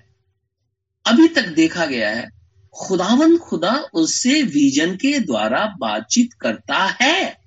[1.06, 2.30] अभी तक देखा गया है
[2.74, 7.42] खुदावन खुदा उससे विजन के द्वारा बातचीत करता है।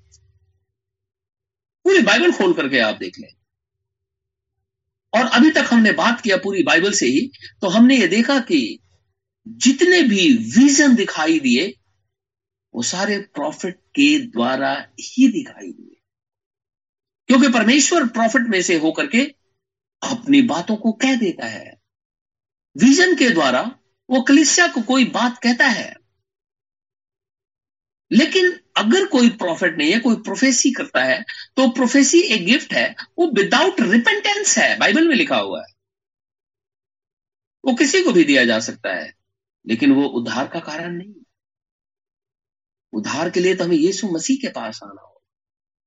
[1.83, 3.33] पूरी बाइबल खोल करके आप देख लें।
[5.13, 8.79] और अभी तक हमने बात किया पूरी बाइबल से ही तो हमने ये देखा कि
[9.47, 11.73] जितने भी विजन दिखाई दिए,
[12.75, 16.01] वो सारे प्रॉफिट के द्वारा ही दिखाई दिए।
[17.27, 19.21] क्योंकि परमेश्वर प्रॉफिट में से होकर के
[20.03, 21.81] अपनी बातों को कह देता है।
[22.77, 23.79] विजन के द्वारा
[24.09, 25.93] वो कलिसिया को कोई बात कहता है,
[28.11, 31.23] लेकिन अगर कोई प्रॉफिट नहीं है, कोई प्रोफेसी करता है
[31.57, 35.73] तो प्रोफेसी एक गिफ्ट है, वो विदाउट रिपेंटेंस है बाइबल में लिखा हुआ है।
[37.63, 39.11] वो किसी को भी दिया जा सकता है,
[39.65, 41.13] लेकिन वो उद्धार का कारण नहीं
[42.93, 45.21] उद्धार के लिए तो हमें यीशु मसीह के पास आना होगा,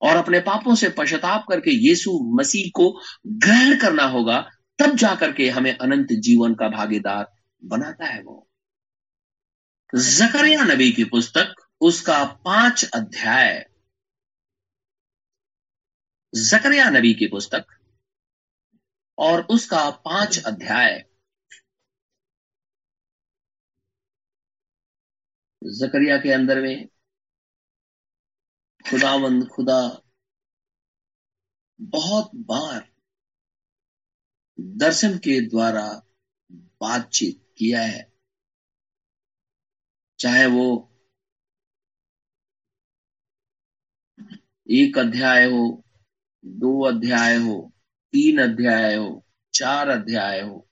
[0.02, 2.90] और अपने पापों से पश्चाताप करके यीशु मसीह को
[3.26, 4.40] ग्रहण करना होगा,
[4.78, 7.24] तब जाकर के हमें अनंत जीवन का भागीदार
[7.64, 8.48] बनाता है वो।
[9.94, 13.70] जकरिया नबी की पुस्तक, उसका पाँच अध्याय।
[16.34, 17.66] जकरिया नबी की पुस्तक
[19.18, 21.04] और उसका पाँच अध्याय।
[25.64, 26.86] जकरिया के अंदर में
[28.90, 30.02] खुदावंद खुदा
[31.80, 32.92] बहुत बार
[34.60, 36.02] दर्शन के द्वारा
[36.52, 38.12] बातचीत किया है।
[40.18, 40.84] चाहे वो
[44.70, 45.84] एक अध्याय हो,
[46.44, 47.72] दो अध्याय हो,
[48.12, 50.68] तीन अध्याय हो, चार अध्याय हो,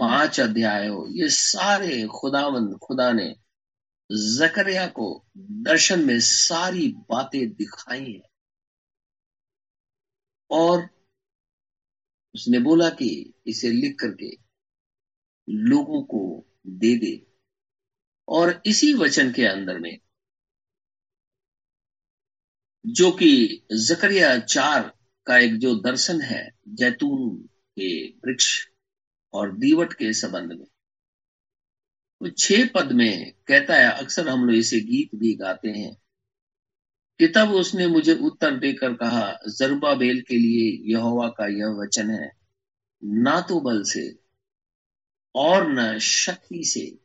[0.00, 3.36] पाँच अध्याय हो, ये सारे खुदावंद खुदा ने
[4.12, 8.28] जकरिया को दर्शन में सारी बातें दिखाई हैं।
[10.50, 10.88] और
[12.34, 14.49] उसने बोला कि इसे लिख करके
[15.50, 16.22] लोगों को
[16.66, 17.26] दे दे।
[18.28, 19.98] और इसी वचन के अंदर में,
[22.84, 24.92] जो कि जकरिया चार
[25.26, 27.36] का एक जो दर्शन है, जैतून
[27.76, 28.66] के वृक्ष
[29.34, 30.66] और दीवट के संबंध में
[32.20, 35.94] तो छह पद में कहता है, अक्सर हम लोग इसे गीत भी गाते हैं,
[37.20, 42.10] कि तब उसने मुझे उत्तर देकर कहा जरुबा बेल के लिए यहोवा का यह वचन
[42.10, 42.30] है,
[43.02, 44.19] ना तो बल से
[45.34, 46.98] और न शक्ति से।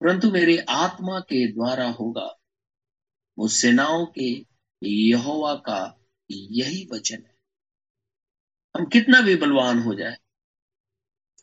[0.00, 2.40] परंतु मेरे आत्मा के द्वारा होगा।
[3.38, 4.46] वो सेनाओं के
[4.82, 7.36] यहोवा का यही वचन है।
[8.76, 10.16] हम कितना भी बलवान हो जाए,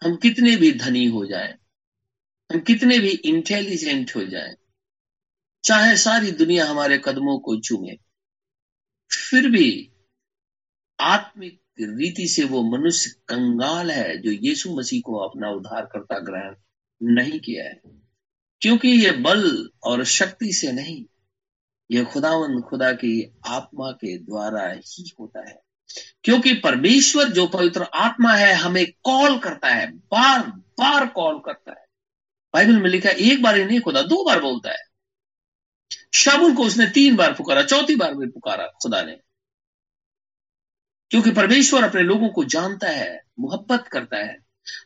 [0.03, 1.57] हम कितने भी धनी हो जाए,
[2.51, 4.55] हम कितने भी इंटेलिजेंट हो जाए,
[5.63, 7.97] चाहे सारी दुनिया हमारे कदमों को चूमे,
[9.11, 9.93] फिर भी
[10.99, 16.55] आत्मिक रीति से वो मनुष्य कंगाल है, जो यीशु मसीह को अपना उद्धार करता ग्रहण
[17.03, 17.81] नहीं किया है।
[18.61, 21.05] क्योंकि ये बल और शक्ति से नहीं
[21.91, 25.61] यह खुदावन खुदा की आत्मा के द्वारा ही होता है।
[26.23, 31.85] क्योंकि परमेश्वर जो पवित्र आत्मा है, हमें कॉल करता है बार बार कॉल करता है।
[32.53, 34.83] बाइबल में लिखा एक बार ही नहीं, खुदा दो बार बोलता है।
[36.13, 39.17] शामुल को उसने तीन बार पुकारा, चौथी बार भी पुकारा खुदा ने।
[41.09, 44.37] क्योंकि परमेश्वर अपने लोगों को जानता है, मोहब्बत करता है।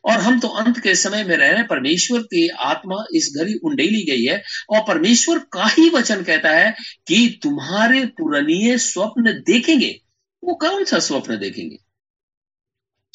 [0.05, 4.05] और हम तो अंत के समय में रह रहे परमेश्वर की आत्मा इस घड़ी उंडेली
[4.05, 6.75] गई है और परमेश्वर का ही वचन कहता है
[7.07, 10.01] कि तुम्हारे पुरानीय स्वप्न देखेंगे।
[10.43, 11.77] वो कौन सा स्वप्न देखेंगे?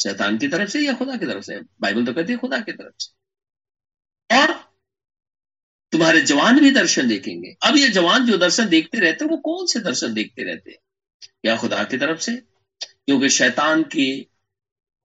[0.02, 1.60] शैतान की तरफ़ से या खुदा की तरफ़ से?
[1.80, 4.52] बाइबल तो कहती है खुदा की तरफ़ से। और
[5.92, 9.66] तुम्हारे जवान भी दर्शन देखेंगे। अब ये जवान जो दर्शन देखते रहते हैं, वो कौन
[9.66, 10.78] से दर्शन देखते रहते हैं?
[11.44, 12.51] या खुदा की तरफ़ से?
[13.06, 14.28] क्योंकि शैतान के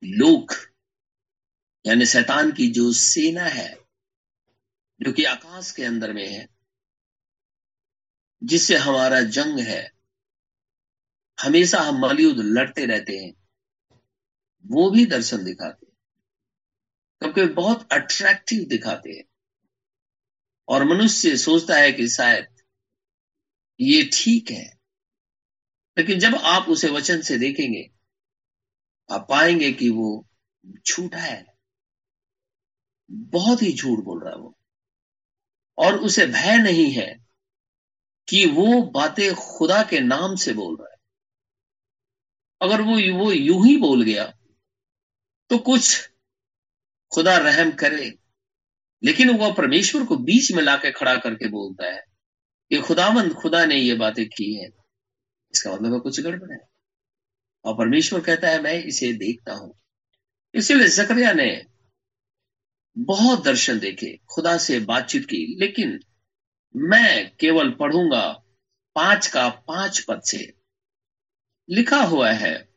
[0.03, 0.53] लोग
[1.85, 3.75] यानी शैतान की जो सेना है,
[5.01, 6.47] जो कि आकाश के अंदर में है,
[8.43, 9.91] जिससे हमारा जंग है,
[11.41, 13.33] हमेशा हम मलयुद्ध लड़ते रहते हैं,
[14.65, 15.97] वो भी दर्शन दिखाते हैं।
[17.19, 19.23] क्योंकि बहुत अट्रैक्टिव दिखाते हैं।
[20.67, 22.47] और मनुष्य सोचता है कि शायद
[23.79, 24.76] ये ठीक है।
[25.97, 27.89] लेकिन जब आप उसे वचन से देखेंगे,
[29.11, 30.27] आप पाएँगे कि वो
[30.65, 31.45] झूठा है।
[33.11, 34.57] बहुत ही झूठ बोल रहा है वो।
[35.77, 37.27] और उसे भय नहीं है
[38.29, 40.97] कि वो बातें खुदा के नाम से बोल रहा है।
[42.61, 44.33] अगर वो वो यूँ ही बोल गया
[45.49, 46.09] तो कुछ
[47.13, 48.17] खुदा रहम करे।
[49.03, 52.01] लेकिन वो परमेश्वर को बीच में लाके खड़ा करके बोलता है
[52.69, 54.86] कि खुदावंद, खुदा ने ये बातें की है।
[55.55, 56.59] इसका मतलब है कुछ गड़बड़ है।
[57.65, 59.73] और परमेश्वर कहता है, मैं इसे देखता हूँ।
[60.53, 61.65] इसीलिए जकरिया ने
[62.97, 65.99] बहुत दर्शन देखे, खुदा से बातचीत की, लेकिन
[66.75, 68.43] मैं केवल पढ़ूँगा
[68.95, 70.53] पाँच का पाँच पद से।
[71.69, 72.69] लिखा हुआ है,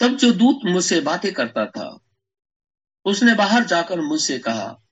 [0.00, 1.98] तब जो दूत मुझसे बातें करता था,
[3.04, 4.82] उसने बाहर जाकर मुझसे कहा,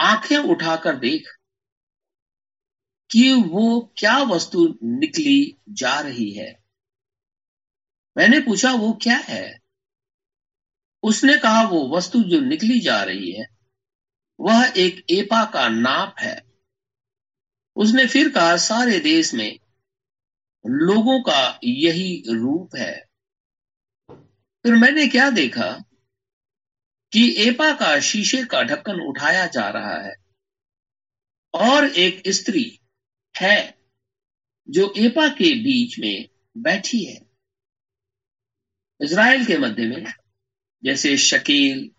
[0.00, 1.28] आँखें उठाकर देख
[3.12, 6.64] कि वो क्या वस्तु निकली जा रही है?
[8.16, 9.58] मैंने पूछा, वो क्या है?
[11.02, 13.46] उसने कहा, वो वस्तु जो निकली जा रही है,
[14.40, 16.42] वह एक एपा का नाप है।
[17.76, 19.58] उसने फिर कहा, सारे देश में
[20.66, 23.04] लोगों का यही रूप है।
[24.62, 25.84] फिर मैंने क्या देखा
[27.12, 30.14] कि एपा का शीशे का ढक्कन उठाया जा रहा है
[31.54, 32.81] और एक स्त्री
[33.40, 33.78] है,
[34.70, 37.26] जो एपा के बीच में बैठी है।
[39.02, 40.06] इज़राइल के मध्य में,
[40.84, 41.90] जैसे शकील,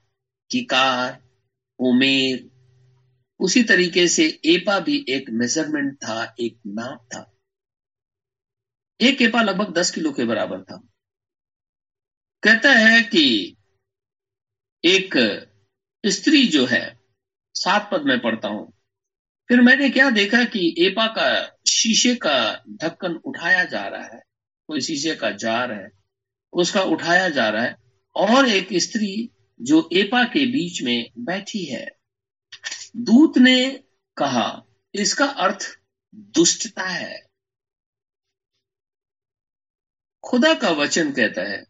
[0.51, 1.23] किकार,
[1.79, 2.49] उमेर,
[3.39, 7.29] उसी तरीके से एपा भी एक मेज़रमेंट था, एक नाप था।
[9.01, 10.87] एक एपा लगभग दस किलो के बराबर था।
[12.43, 13.55] कहता है कि
[14.85, 15.13] एक
[16.05, 16.99] स्त्री जो है,
[17.53, 18.82] सात पद में पढ़ता हूँ।
[19.49, 24.21] फिर मैंने क्या देखा कि एपा का शीशे का ढक्कन उठाया जा रहा है,
[24.67, 25.89] कोई शीशे का जार है,
[26.53, 27.75] उसका उठाया जा रहा है,
[28.15, 29.29] और एक स्त्री
[29.61, 31.87] जो एपा के बीच में बैठी है।
[32.97, 33.83] दूत ने
[34.17, 34.63] कहा,
[34.93, 35.79] इसका अर्थ
[36.15, 37.23] दुष्टता है।
[40.23, 41.63] खुदा का वचन कहता है,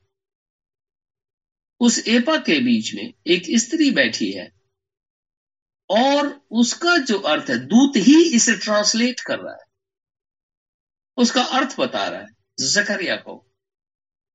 [1.80, 4.63] उस एपा के बीच में एक स्त्री बैठी है
[5.90, 9.64] और उसका जो अर्थ है, दूत ही इसे ट्रांसलेट कर रहा है।
[11.18, 12.28] उसका अर्थ बता रहा है
[12.60, 13.36] जकरिया को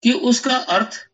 [0.03, 1.09] कि उसका अर्थ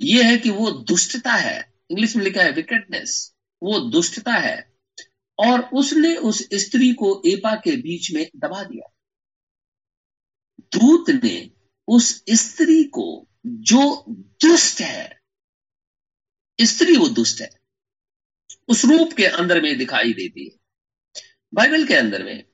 [0.00, 4.78] यह है कि वो दुष्टता है। इंग्लिश में लिखा है विकेटनेस वो दुष्टता है।
[5.38, 8.92] और उसने उस स्त्री को एपा के बीच में दबा दिया।
[10.60, 11.50] दूत ने
[11.88, 15.20] उस स्त्री को, जो दुष्ट है,
[16.60, 17.57] स्त्री वो दुष्ट है
[18.68, 20.50] उस रूप के अंदर में दिखाई देती है।
[21.54, 22.44] बाइबल के अंदर में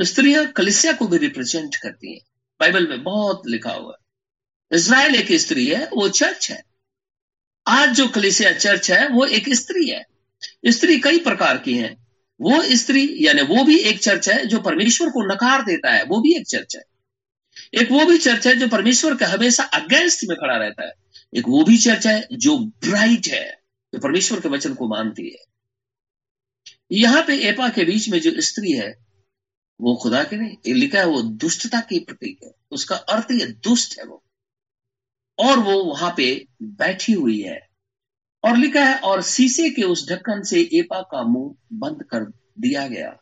[0.00, 2.20] स्त्रियाँ कलिसिया को भी रिप्रेजेंट करती हैं।
[2.60, 4.12] बाइबल में बहुत लिखा हुआ है।
[4.78, 6.62] इसराइल एक स्त्री है, वो चर्च है।
[7.66, 10.04] आज जो कलिसिया चर्च है, वो एक स्त्री है।
[10.66, 12.06] स्त्री कई प्रकार की है।
[12.40, 16.20] वो स्त्री, यानी वो भी एक चर्च है जो परमेश्वर को नकार देता है। वो
[16.20, 16.82] भी एक चर्च है।
[17.80, 20.92] एक वो भी चर्च है जो परमेश्वर के हमेशा अगेंस्ट में खड़ा रहता है।
[21.36, 23.61] एक वो भी चर्च है जो ब्राइट है।
[23.94, 25.44] जो परमेश्वर के वचन को मानती है।
[26.92, 29.06] यहाँ पे एपा के बीच में जो स्त्री है,
[29.80, 33.98] वो खुदा के नहीं लिखा है वो दुष्टता की प्रतीक है। उसका अर्थ ये दुष्ट
[33.98, 34.24] है वो।
[35.38, 37.68] और वो वहाँ पे बैठी हुई है।
[38.44, 42.20] और लिखा है, और शीशे के उस ढक्कन से एपा का मुँह बंद कर
[42.58, 43.16] दिया गया।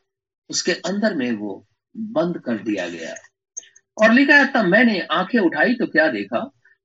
[0.51, 3.15] उसके अंदर में वो बंद कर दिया गया।
[3.99, 6.39] और लिखा है, तब मैंने आँखें उठाई तो क्या देखा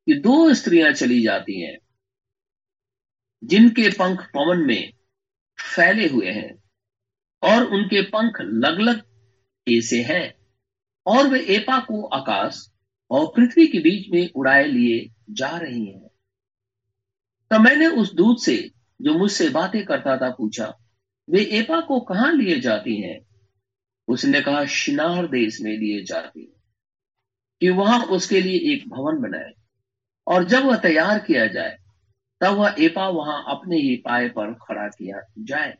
[0.06, 1.78] कि दो स्त्रियाँ चली जाती हैं।
[3.46, 4.94] जिनके पंख पवन में
[5.76, 6.64] फैले हुए हैं,
[7.44, 9.04] और उनके पंख लगलग
[9.70, 10.36] ऐसे हैं,
[11.06, 12.70] और वे एपा को आकाश
[13.12, 16.10] और पृथ्वी के बीच में उड़ाए लिए जा रही हैं।
[17.52, 18.72] तब मैंने उस दूत से,
[19.02, 20.78] जो मुझसे बातें करता था, पूछा,
[21.30, 23.20] वे एपा को कहा लिए जाती हैं?
[24.08, 26.62] उसने कहा, शिनार देश में लिए जाती हैं,
[27.62, 29.52] कि वहाँ उसके लिए एक भवन बनाए,
[30.28, 31.78] और जब वह तैयार किया जाए
[32.42, 35.78] तब वह एपा वहाँ अपने ही पाए पर खड़ा किया। जाए।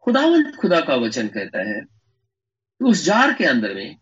[0.00, 3.96] खुदावंत खुदा का वचन कहता है कि उस जार के अंदर में,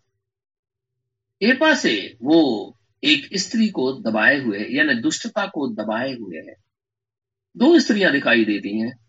[1.42, 6.54] एपा से वो एक स्त्री को दबाए हुए है यानी दुष्टता को दबाए हुए है।
[7.56, 9.00] दो स्त्रियाँ दिखाई देती हैं।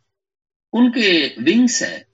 [0.74, 2.06] उनके विंग्स हैं,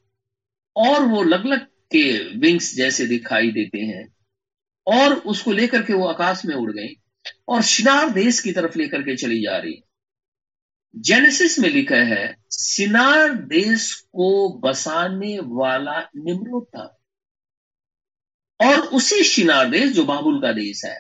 [0.75, 4.07] और वो लग लग के विंग्स जैसे दिखाई देते हैं,
[4.87, 6.95] और उसको लेकर के वो आकाश में उड़ गई।
[7.47, 9.83] और शिनार देश की तरफ़ लेकर के चली जा रही।
[10.95, 16.93] जेनेसिस में लिखा है सिनार देश को बसाने वाला निम्रोद था।
[18.59, 20.99] और उसी शिनार देश जो बाबुल का देश है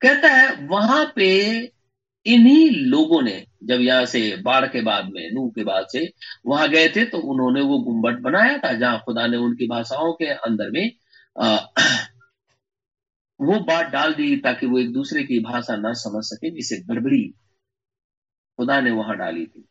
[0.00, 1.28] कहता है वहाँ पे
[2.26, 6.12] इन्हीं लोगों ने जब यहाँ से बाढ़ के बाद में नू के बाद से
[6.46, 10.26] वहाँ गए थे तो उन्होंने वो गुम्बट बनाया था जहाँ खुदा ने उनकी भाषाओं के
[10.26, 10.92] अंदर में
[11.40, 11.56] आ,
[13.44, 17.34] वो बात डाल दी ताकि वो एक दूसरे की भाषा ना समझ सके, जिसे गड़बड़ी
[18.58, 19.68] खुदा ने वहाँ डाली थी।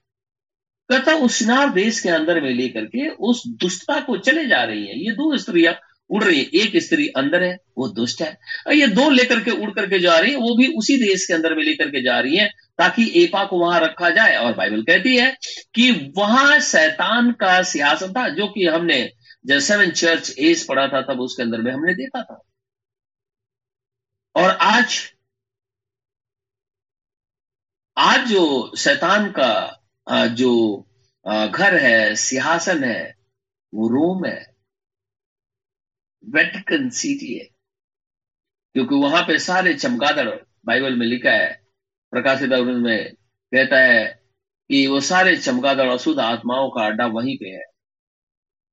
[0.91, 1.43] कथा उस
[1.73, 5.37] देश के अंदर में लेकर के उस दुष्टता को चले जा रही है। ये दो
[5.37, 5.73] स्त्रियाँ
[6.09, 9.51] उड़ रही है। एक स्त्री अंदर है, वो दुष्ट है। और ये दो लेकर के
[9.51, 12.19] उड़ करके जा रही है, वो भी उसी देश के अंदर में लेकर के जा
[12.19, 12.47] रही है,
[12.77, 15.37] ताकि एपा को वहाँ रखा जाए। और बाइबल कहती है
[15.75, 19.11] कि वहाँ शैतान का सिंहासन था, जो कि हमने
[19.45, 22.41] जब सेवन चर्च एज पढ़ा था, तब उसके अंदर में हमने देखा था।
[24.35, 24.95] और आज
[27.97, 30.53] आज जो शैतान का जो
[31.27, 33.15] घर है, सिंहासन है,
[33.73, 34.39] वो रोम है,
[36.23, 37.45] वेटिकन सिटी है,
[38.75, 40.27] क्योंकि वहाँ पे सारे चमगादड़,
[40.65, 41.53] बाइबल में लिखा है,
[42.13, 44.03] प्रकाशित में कहता है
[44.69, 47.63] कि वो सारे चमगादड़ अशुद्ध आत्माओं का अड्डा वहीं पे है।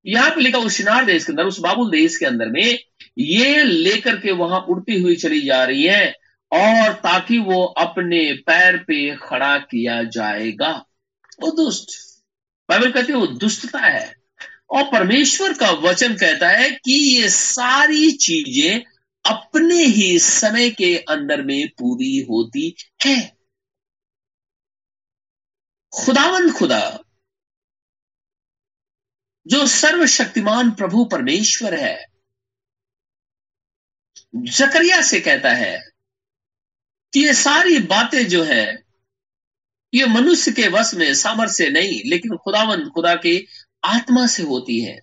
[0.06, 2.78] यहाँ पे लिखा उस शिनार देश के अंदर, उस बाबुल देश के अंदर में
[3.18, 6.12] ये लेकर के वहाँ उड़ती हुई चली जा रही है
[6.52, 10.86] और ताकि वो अपने पैर पे खड़ा किया जाएगा।
[11.40, 11.90] वो दुष्ट
[12.68, 14.14] बाइबल कहती है, वो दुष्टता है।
[14.70, 18.84] और परमेश्वर का वचन कहता है कि ये सारी चीज़ें
[19.24, 23.36] अपने ही समय के अंदर में पूरी होती है।
[25.92, 26.98] खुदावंद खुदा,
[29.46, 32.09] जो सर्वशक्तिमान प्रभु परमेश्वर है
[34.34, 35.90] जकरिया से कहता है
[37.14, 38.82] कि ये सारी बातें जो है,
[39.94, 43.46] ये मनुष्य के वश में सामर्थ्य नहीं, लेकिन खुदावन, खुदा के
[43.84, 45.00] आत्मा से होती है।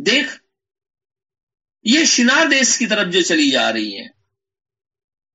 [0.00, 0.40] देख,
[1.86, 4.10] ये शिनार देश की तरफ़ जो चली जा रही है,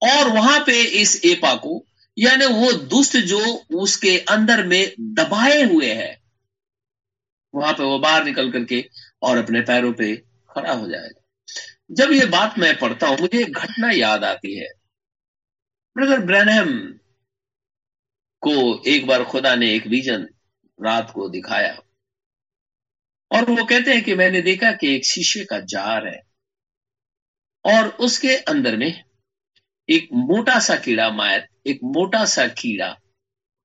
[0.01, 1.86] और वहाँ पे इस एपा को,
[2.17, 3.39] यानी वो दुष्ट जो
[3.76, 6.21] उसके अंदर में दबाए हुए है,
[7.53, 8.89] वहाँ पे वो बाहर निकल करके
[9.21, 10.15] और अपने पैरों पे
[10.49, 11.24] खड़ा हो जाएगा।
[11.91, 14.67] जब ये बात मैं पढ़ता हूँ, मुझे एक घटना याद आती है।
[15.97, 16.99] ब्रदर ब्रैनहम
[18.41, 20.27] को एक बार खुदा ने एक विजन
[20.83, 21.73] रात को दिखाया।
[23.31, 26.21] और वो कहते हैं कि मैंने देखा कि एक शीशे का जार है
[27.65, 29.03] और उसके अंदर में
[29.89, 32.89] एक मोटा सा कीड़ा मायर एक मोटा सा कीड़ा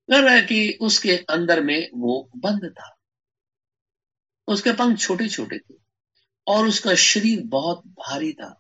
[0.09, 2.97] कर रहा है कि उसके अंदर में वो बंद था।
[4.49, 5.80] उसके पंख छोटे छोटे थे।
[6.51, 8.57] और उसका शरीर बहुत भारी था।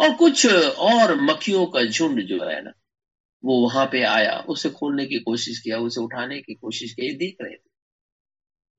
[0.00, 2.72] और कुछ और मक्खियों का झुंड जो है ना,
[3.44, 7.36] वो वहाँ पे आया, उसे खोलने की कोशिश किया, उसे उठाने की कोशिश की देख
[7.42, 7.68] रहे थे।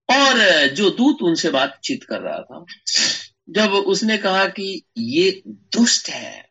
[0.09, 2.65] और जो दूत उनसे बातचीत कर रहा था,
[3.49, 6.49] जब उसने कहा कि ये दुष्ट है,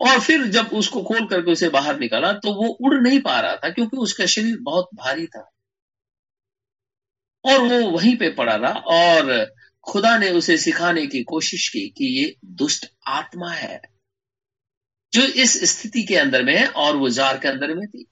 [0.00, 3.56] और फिर जब उसको खोल करके उसे बाहर निकाला तो वो उड़ नहीं पा रहा
[3.56, 5.48] था, क्योंकि उसका शरीर बहुत भारी था।
[7.44, 9.54] और वो वहीं पे पड़ा रहा और
[9.86, 13.80] खुदा ने उसे सिखाने की कोशिश की कि ये दुष्ट आत्मा है,
[15.12, 18.06] जो इस स्थिति के अंदर में है और वो जार के अंदर में थी।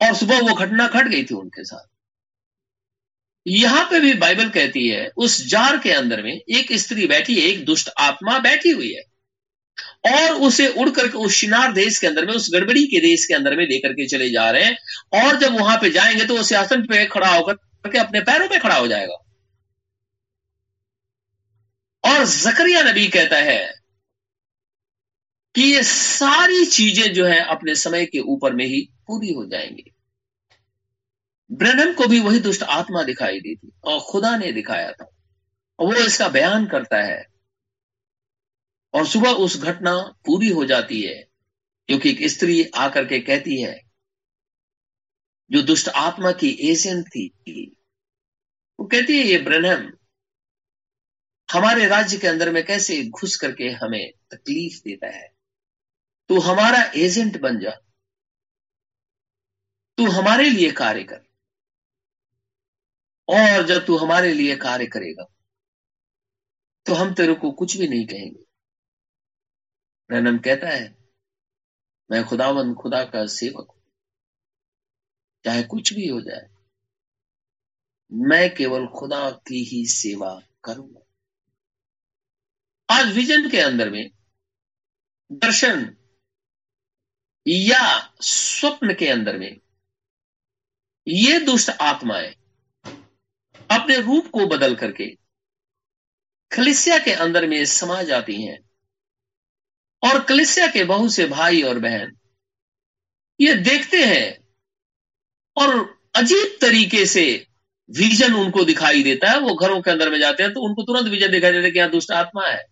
[0.00, 1.86] और सुबह वो घटना घट गई थी उनके साथ।
[3.46, 7.46] यहाँ पे भी बाइबल कहती है, उस जार के अंदर में एक स्त्री बैठी है
[7.46, 9.02] एक दुष्ट आत्मा बैठी हुई है।
[10.04, 13.34] और उसे उड़ करके उस शिनार देश के अंदर में, उस गड़बड़ी के देश के
[13.34, 14.76] अंदर में लेकर के चले जा रहे हैं।
[15.24, 17.54] और जब वहाँ पे जाएँगे तो वो सियासन पे खड़ा होकर
[17.88, 19.16] के अपने पैरों पे खड़ा हो जाएगा।
[22.04, 23.74] और जकरिया नबी कहता है
[25.54, 29.92] कि ये सारी चीज़ें जो है अपने समय के ऊपर में ही पूरी हो जाएँगी।
[31.52, 35.10] ब्रनम को भी वही दुष्ट आत्मा दिखाई दी थी और खुदा ने दिखाया था।
[35.78, 37.31] और वो इसका बयान करता है
[38.94, 41.22] और सुबह उस घटना पूरी हो जाती है,
[41.88, 43.80] क्योंकि एक स्त्री आकर के कहती है,
[45.50, 47.28] जो दुष्ट आत्मा की एजेंट थी।
[48.80, 49.90] वो कहती है, ये ब्रनम
[51.48, 55.28] हमारे राज्य के अंदर में कैसे घुस करके हमें तकलीफ़ देता है?
[56.28, 57.70] तू हमारा एजेंट बन जा।
[59.98, 61.20] तू हमारे लिए कार्य कर।
[63.28, 65.24] और जब तू हमारे लिए कार्य करेगा
[66.86, 68.51] तो हम तेरे को कुछ भी नहीं कहेंगे।
[70.12, 70.96] रनम कहता है,
[72.10, 73.82] मैं खुदावन, खुदा का सेवक हूँ।
[75.44, 76.48] चाहे कुछ भी हो जाए,
[78.12, 81.00] मैं केवल खुदा की ही सेवा करूँगा।
[82.88, 84.10] आज विजन के अंदर में
[85.32, 85.96] दर्शन
[87.46, 89.60] या स्वप्न के अंदर में
[91.08, 92.34] ये दुष्ट आत्माएँ
[93.70, 95.18] अपने रूप को बदल करके
[96.52, 98.71] खलिसिया के अंदर में समा जाती हैं।
[100.02, 102.16] और कलिसिया के बहुत से भाई और बहन।
[103.40, 104.26] ये देखते हैं
[105.56, 105.74] और
[106.16, 107.24] अजीब तरीके से
[107.90, 111.08] विजन उनको दिखाई देता है। वो घरों के अंदर में जाते हैं तो उनको तुरंत
[111.08, 112.62] विजन दिखाई देता है कि यहाँ दुष्ट आत्मा है।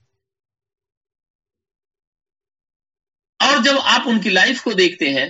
[3.41, 5.29] और जब आप उनकी लाइफ को देखते हैं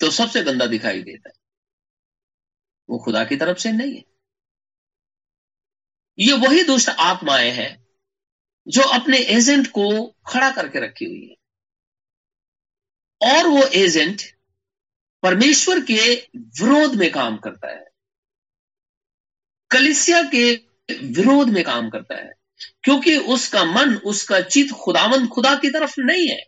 [0.00, 1.34] तो सबसे गंदा दिखाई देता है।
[2.88, 4.02] वो खुदा की तरफ़ से नहीं है।
[6.18, 7.83] ये वही दुष्ट आत्माएँ हैं
[8.68, 11.36] जो अपने एजेंट को खड़ा करके रखी हुई है।
[13.32, 14.22] और वो एजेंट
[15.22, 17.84] परमेश्वर के विरोध में काम करता है।
[19.70, 20.54] कलिसिया के
[21.02, 22.32] विरोध में काम करता है।
[22.82, 26.46] क्योंकि उसका मन, उसका चित खुदावंद खुदा की तरफ़ नहीं है।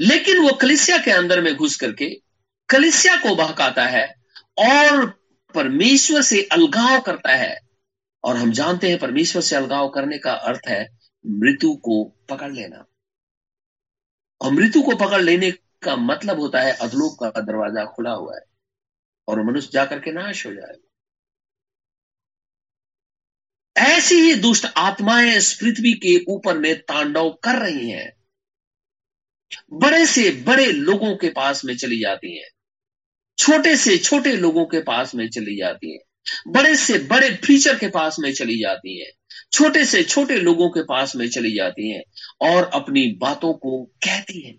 [0.00, 2.22] लेकिन वो कलिसिया के अंदर में घुस करके
[2.68, 4.14] कलिसिया को बहकाता है
[4.58, 5.10] और
[5.54, 7.65] परमेश्वर से अलगाव करता है।
[8.26, 12.84] और हम जानते हैं परमेश्वर से अलगाव करने का अर्थ है मृत्यु को पकड़ लेना।
[14.40, 15.50] और मृत्यु को पकड़ लेने
[15.82, 18.42] का मतलब होता है अधलोक का दरवाज़ा खुला हुआ है
[19.28, 20.82] और मनुष्य जाकर के नाश हो जाएगा
[23.76, 28.12] ऐसी ही दुष्ट आत्माएँ इस पृथ्वी के ऊपर में तांडव कर रही हैं।
[29.72, 32.48] बड़े से बड़े लोगों के पास में चली जाती हैं।
[33.38, 36.05] छोटे से छोटे लोगों के पास में चली जाती हैं।
[36.48, 39.10] बड़े से बड़े फीचर के पास में चली जाती है।
[39.52, 42.02] छोटे से छोटे लोगों के पास में चली जाती है
[42.40, 44.54] और अपनी बातों को कहती है।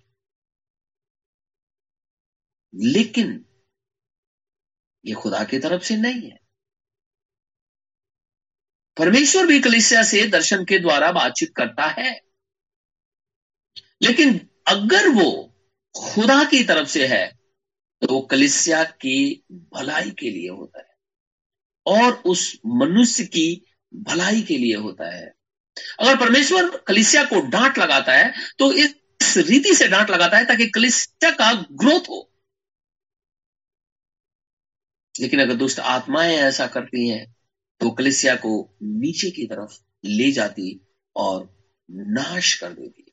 [2.76, 3.46] लेकिन
[5.06, 6.38] ये खुदा की तरफ़ से नहीं है।
[8.98, 12.20] परमेश्वर भी कलिसिया से दर्शन के द्वारा बातचीत करता है।
[14.02, 15.30] लेकिन अगर वो
[15.96, 17.26] खुदा की तरफ़ से है
[18.02, 20.97] तो वो कलिसिया की भलाई के लिए होता है।
[21.88, 23.48] और उस मनुष्य की
[23.94, 25.26] भलाई के लिए होता है।
[26.00, 30.68] अगर परमेश्वर कलिसिया को डांट लगाता है तो इस रीति से डांट लगाता है ताकि
[30.70, 32.24] कलिसिया का ग्रोथ हो।
[35.16, 37.26] लेकिन अगर दुष्ट आत्माएँ ऐसा करती हैं
[37.82, 38.52] तो कलिसिया को
[38.84, 40.80] नीचे की तरफ़ ले जाती
[41.16, 41.50] और
[41.90, 43.04] नाश कर देती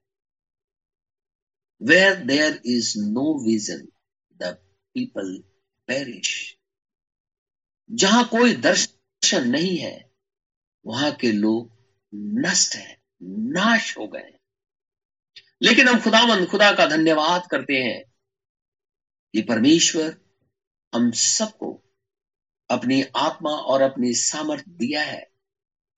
[1.80, 3.86] where there is no vision
[4.36, 4.56] the
[4.94, 5.36] people
[5.88, 6.30] perish
[7.90, 10.10] जहाँ कोई दर्शन नहीं है,
[10.86, 11.72] वहाँ के लोग
[12.14, 14.30] नष्ट हैं, नाश हो गए
[15.62, 18.04] लेकिन हम खुदावन खुदा का धन्यवाद करते हैं
[19.32, 20.16] कि परमेश्वर
[20.94, 21.84] हम सबको
[22.70, 25.30] अपनी आत्मा और अपनी सामर्थ्य दिया है,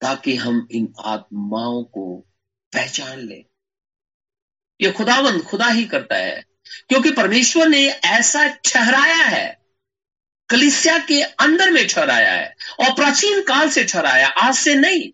[0.01, 2.27] ताकि हम इन आत्माओं को
[2.73, 3.45] पहचान लें।
[4.81, 6.45] ये खुदावंद खुदा ही करता है,
[6.89, 9.56] क्योंकि परमेश्वर ने ऐसा ठहराया है
[10.49, 15.11] कलिसिया के अंदर में ठहराया है और प्राचीन काल से ठहराया आज से नहीं।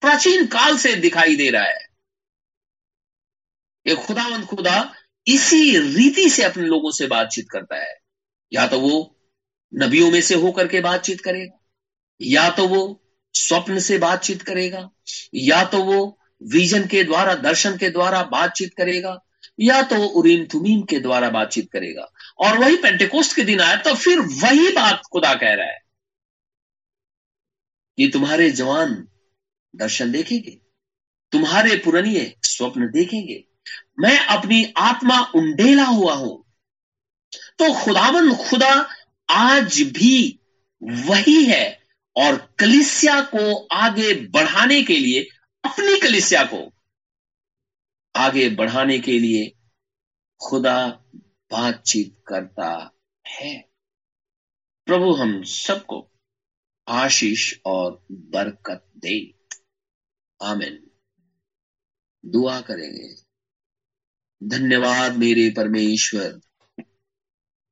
[0.00, 1.86] प्राचीन काल से दिखाई दे रहा है।
[3.86, 4.94] ये खुदावंद खुदा
[5.26, 7.98] इसी रीति से अपने लोगों से बातचीत करता है।
[8.52, 9.18] या तो वो
[9.74, 11.58] नबियों में से होकर के बातचीत करेगा,
[12.20, 13.02] या तो वो
[13.34, 14.90] स्वप्न से बातचीत करेगा,
[15.34, 19.18] या तो वो विजन के द्वारा, दर्शन के द्वारा बातचीत करेगा,
[19.60, 23.94] या तो उरीम तुमीम के द्वारा बातचीत करेगा। और वही पेंटेकोस्ट के दिन आया तो
[23.94, 25.78] फिर वही बात खुदा कह रहा है।
[27.96, 29.08] कि तुम्हारे जवान
[29.76, 30.60] दर्शन देखेंगे,
[31.32, 33.44] तुम्हारे पुरनिये स्वप्न देखेंगे।
[34.00, 36.44] मैं अपनी आत्मा उंडेला हुआ हूँ।
[37.34, 38.88] तो खुदावन, खुदा
[39.30, 40.40] आज भी
[40.82, 41.82] वही है
[42.16, 45.22] और कलिसिया को आगे बढ़ाने के लिए,
[45.64, 46.72] अपनी कलिसिया को
[48.16, 49.52] आगे बढ़ाने के लिए
[50.40, 51.04] खुदा
[51.52, 52.96] बातचीत करता
[53.28, 53.70] है।
[54.86, 56.10] प्रभु, हम सबको
[56.88, 59.34] आशीष और बरकत दे।
[60.42, 60.90] आमिन।
[62.26, 63.14] दुआ करेंगे।
[64.48, 66.40] धन्यवाद मेरे परमेश्वर।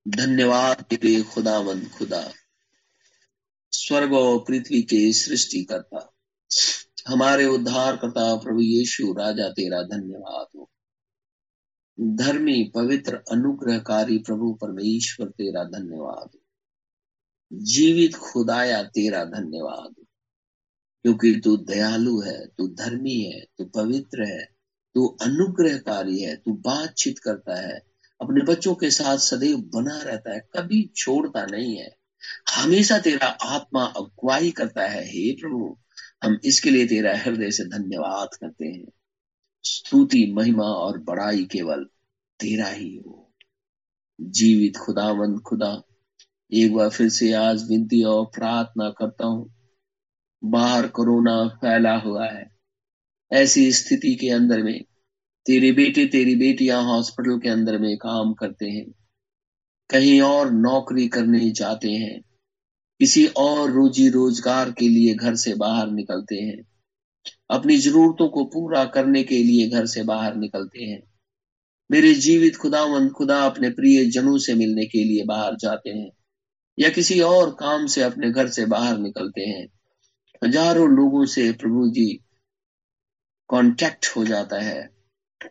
[0.09, 2.33] धन्यवाद तेरे खुदावंद खुदा।
[3.73, 6.15] स्वर्ग और पृथ्वी के सृष्टि करता
[7.09, 10.71] हमारे उद्धार करता प्रभु यीशु, राजा तेरा धन्यवाद हो।
[12.01, 16.39] धर्मी, पवित्र, अनुग्रहकारी प्रभु परमेश्वर, तेरा धन्यवाद।
[17.53, 19.95] जीवित खुदाया, तेरा धन्यवाद।
[21.03, 24.49] क्योंकि तू दयालु है, तू धर्मी है, तू पवित्र है,
[24.95, 27.83] तू अनुग्रहकारी है, तू बातचीत करता है,
[28.21, 31.97] अपने बच्चों के साथ सदैव बना रहता है, कभी छोड़ता नहीं है।
[32.57, 35.79] हमेशा तेरा आत्मा अगुवाई करता है, हे प्रभु।
[36.25, 38.93] हम इसके लिए तेरा हृदय से धन्यवाद करते हैं।
[39.63, 41.85] स्तुति, महिमा और बड़ाई केवल
[42.41, 43.33] तेरा ही हो।
[44.21, 45.83] जीवित खुदावंद खुदा,
[46.53, 49.55] एक बार फिर से आज विनती और प्रार्थना करता हूँ।
[50.45, 52.51] बाहर कोरोना फैला हुआ है।
[53.33, 54.85] ऐसी स्थिति के अंदर में,
[55.47, 58.95] तेरे बेटे, तेरी बेटियाँ हॉस्पिटल के अंदर में काम करते हैं।
[59.91, 62.23] कहीं और नौकरी करने जाते हैं।
[62.99, 66.70] किसी और रोजी रोज़गार के लिए घर से बाहर निकलते हैं।
[67.51, 71.03] अपनी जरूरतों को पूरा करने के लिए घर से बाहर निकलते हैं।
[71.91, 76.11] मेरे जीवित खुदावंद खुदा अपने प्रिय जनों से मिलने के लिए बाहर जाते हैं
[76.79, 79.67] या किसी और काम से अपने घर से बाहर निकलते हैं।
[80.45, 82.21] हज़ारों लोगों से प्रभु जी
[83.51, 84.91] कांटेक्ट हो जाता है।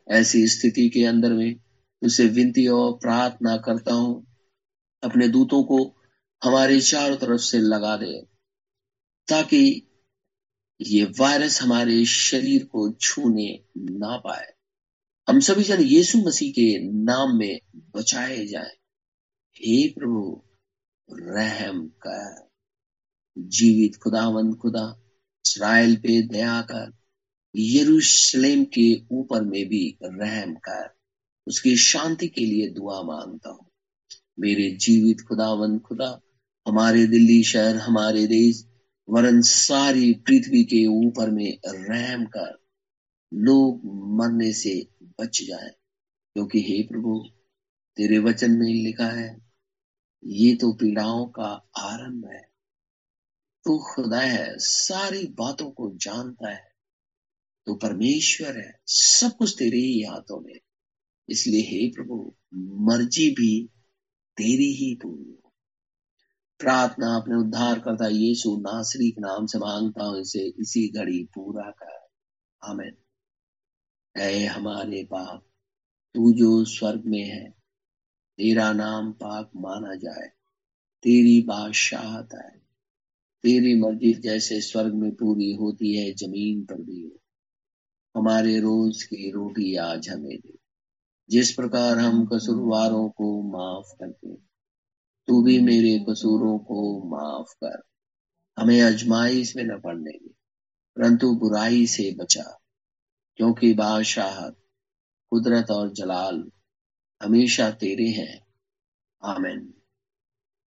[0.10, 1.56] ऐसी स्थिति के अंदर में
[2.04, 4.28] उसे विनती और प्रार्थना करता हूँ,
[5.04, 5.96] अपने दूतों को
[6.44, 8.22] हमारे चारों तरफ़ से लगा दे,
[9.28, 9.89] ताकि
[10.82, 14.54] ये वायरस हमारे शरीर को छूने ना पाए।
[15.30, 17.60] हम सभी जन यीशु मसीह के नाम में
[17.96, 18.72] बचाए जाए।
[19.56, 20.44] हे प्रभु,
[21.12, 22.50] रहम कर।
[23.38, 25.02] जीवित खुदावंद खुदा
[25.46, 26.94] इसराइल पे दया कर।
[27.56, 30.96] यरूशलेम के ऊपर में भी रहम कर।
[31.48, 33.70] उसकी शांति के लिए दुआ माँगता हूँ।
[34.40, 36.22] मेरे जीवित खुदावंद खुदा,
[36.68, 38.69] हमारे दिल्ली शहर, हमारे देश
[39.10, 42.66] वरन सारी पृथ्वी के ऊपर में रहम कर
[43.34, 45.70] लोग मरने से बच जाए।
[46.34, 47.30] क्योंकि हे प्रभु,
[47.96, 49.52] तेरे वचन में लिखा है,
[50.26, 52.50] ये तो पीड़ाओं का आरंभ है।
[53.66, 56.72] तू खुदा है, सारी बातों को जानता है।
[57.66, 60.60] तो परमेश्वर है, सब कुछ तेरे ही हाथों में।
[61.30, 63.70] इसलिए हे प्रभु, मर्ज़ी भी
[64.38, 65.39] तेरी ही पूरी।
[66.60, 71.74] प्रार्थना अपने उद्धार करता यीशु नासरी के नाम से माँगता हूँ, इसे इसी घड़ी पूरा
[71.84, 72.00] कर।
[74.18, 75.44] ऐ हमारे पाप,
[76.16, 77.50] तू जो स्वर्ग में है,
[78.38, 80.28] तेरा नाम पाक माना जाए।
[81.04, 82.60] तेरी बादशाहत आए।
[83.44, 87.22] तेरी मर्ज़ी जैसे स्वर्ग में पूरी होती है, ज़मीन पर भी हो।
[88.20, 90.58] हमारे रोज की रोटी आज हमें दे।
[91.30, 94.49] जिस प्रकार हम कसूरवारों को माफ़ करते
[95.30, 97.82] तू भी मेरे कसूरों को माफ़ कर।
[98.58, 100.30] हमें अजमाइश में न पड़ने दे,
[100.96, 102.60] परंतु बुराई से बचा,
[103.38, 104.50] क्योंकि बादशाह
[105.30, 106.52] कुदरत और जलाल
[107.24, 108.46] हमेशा तेरे हैं।
[109.24, 109.79] आमिन।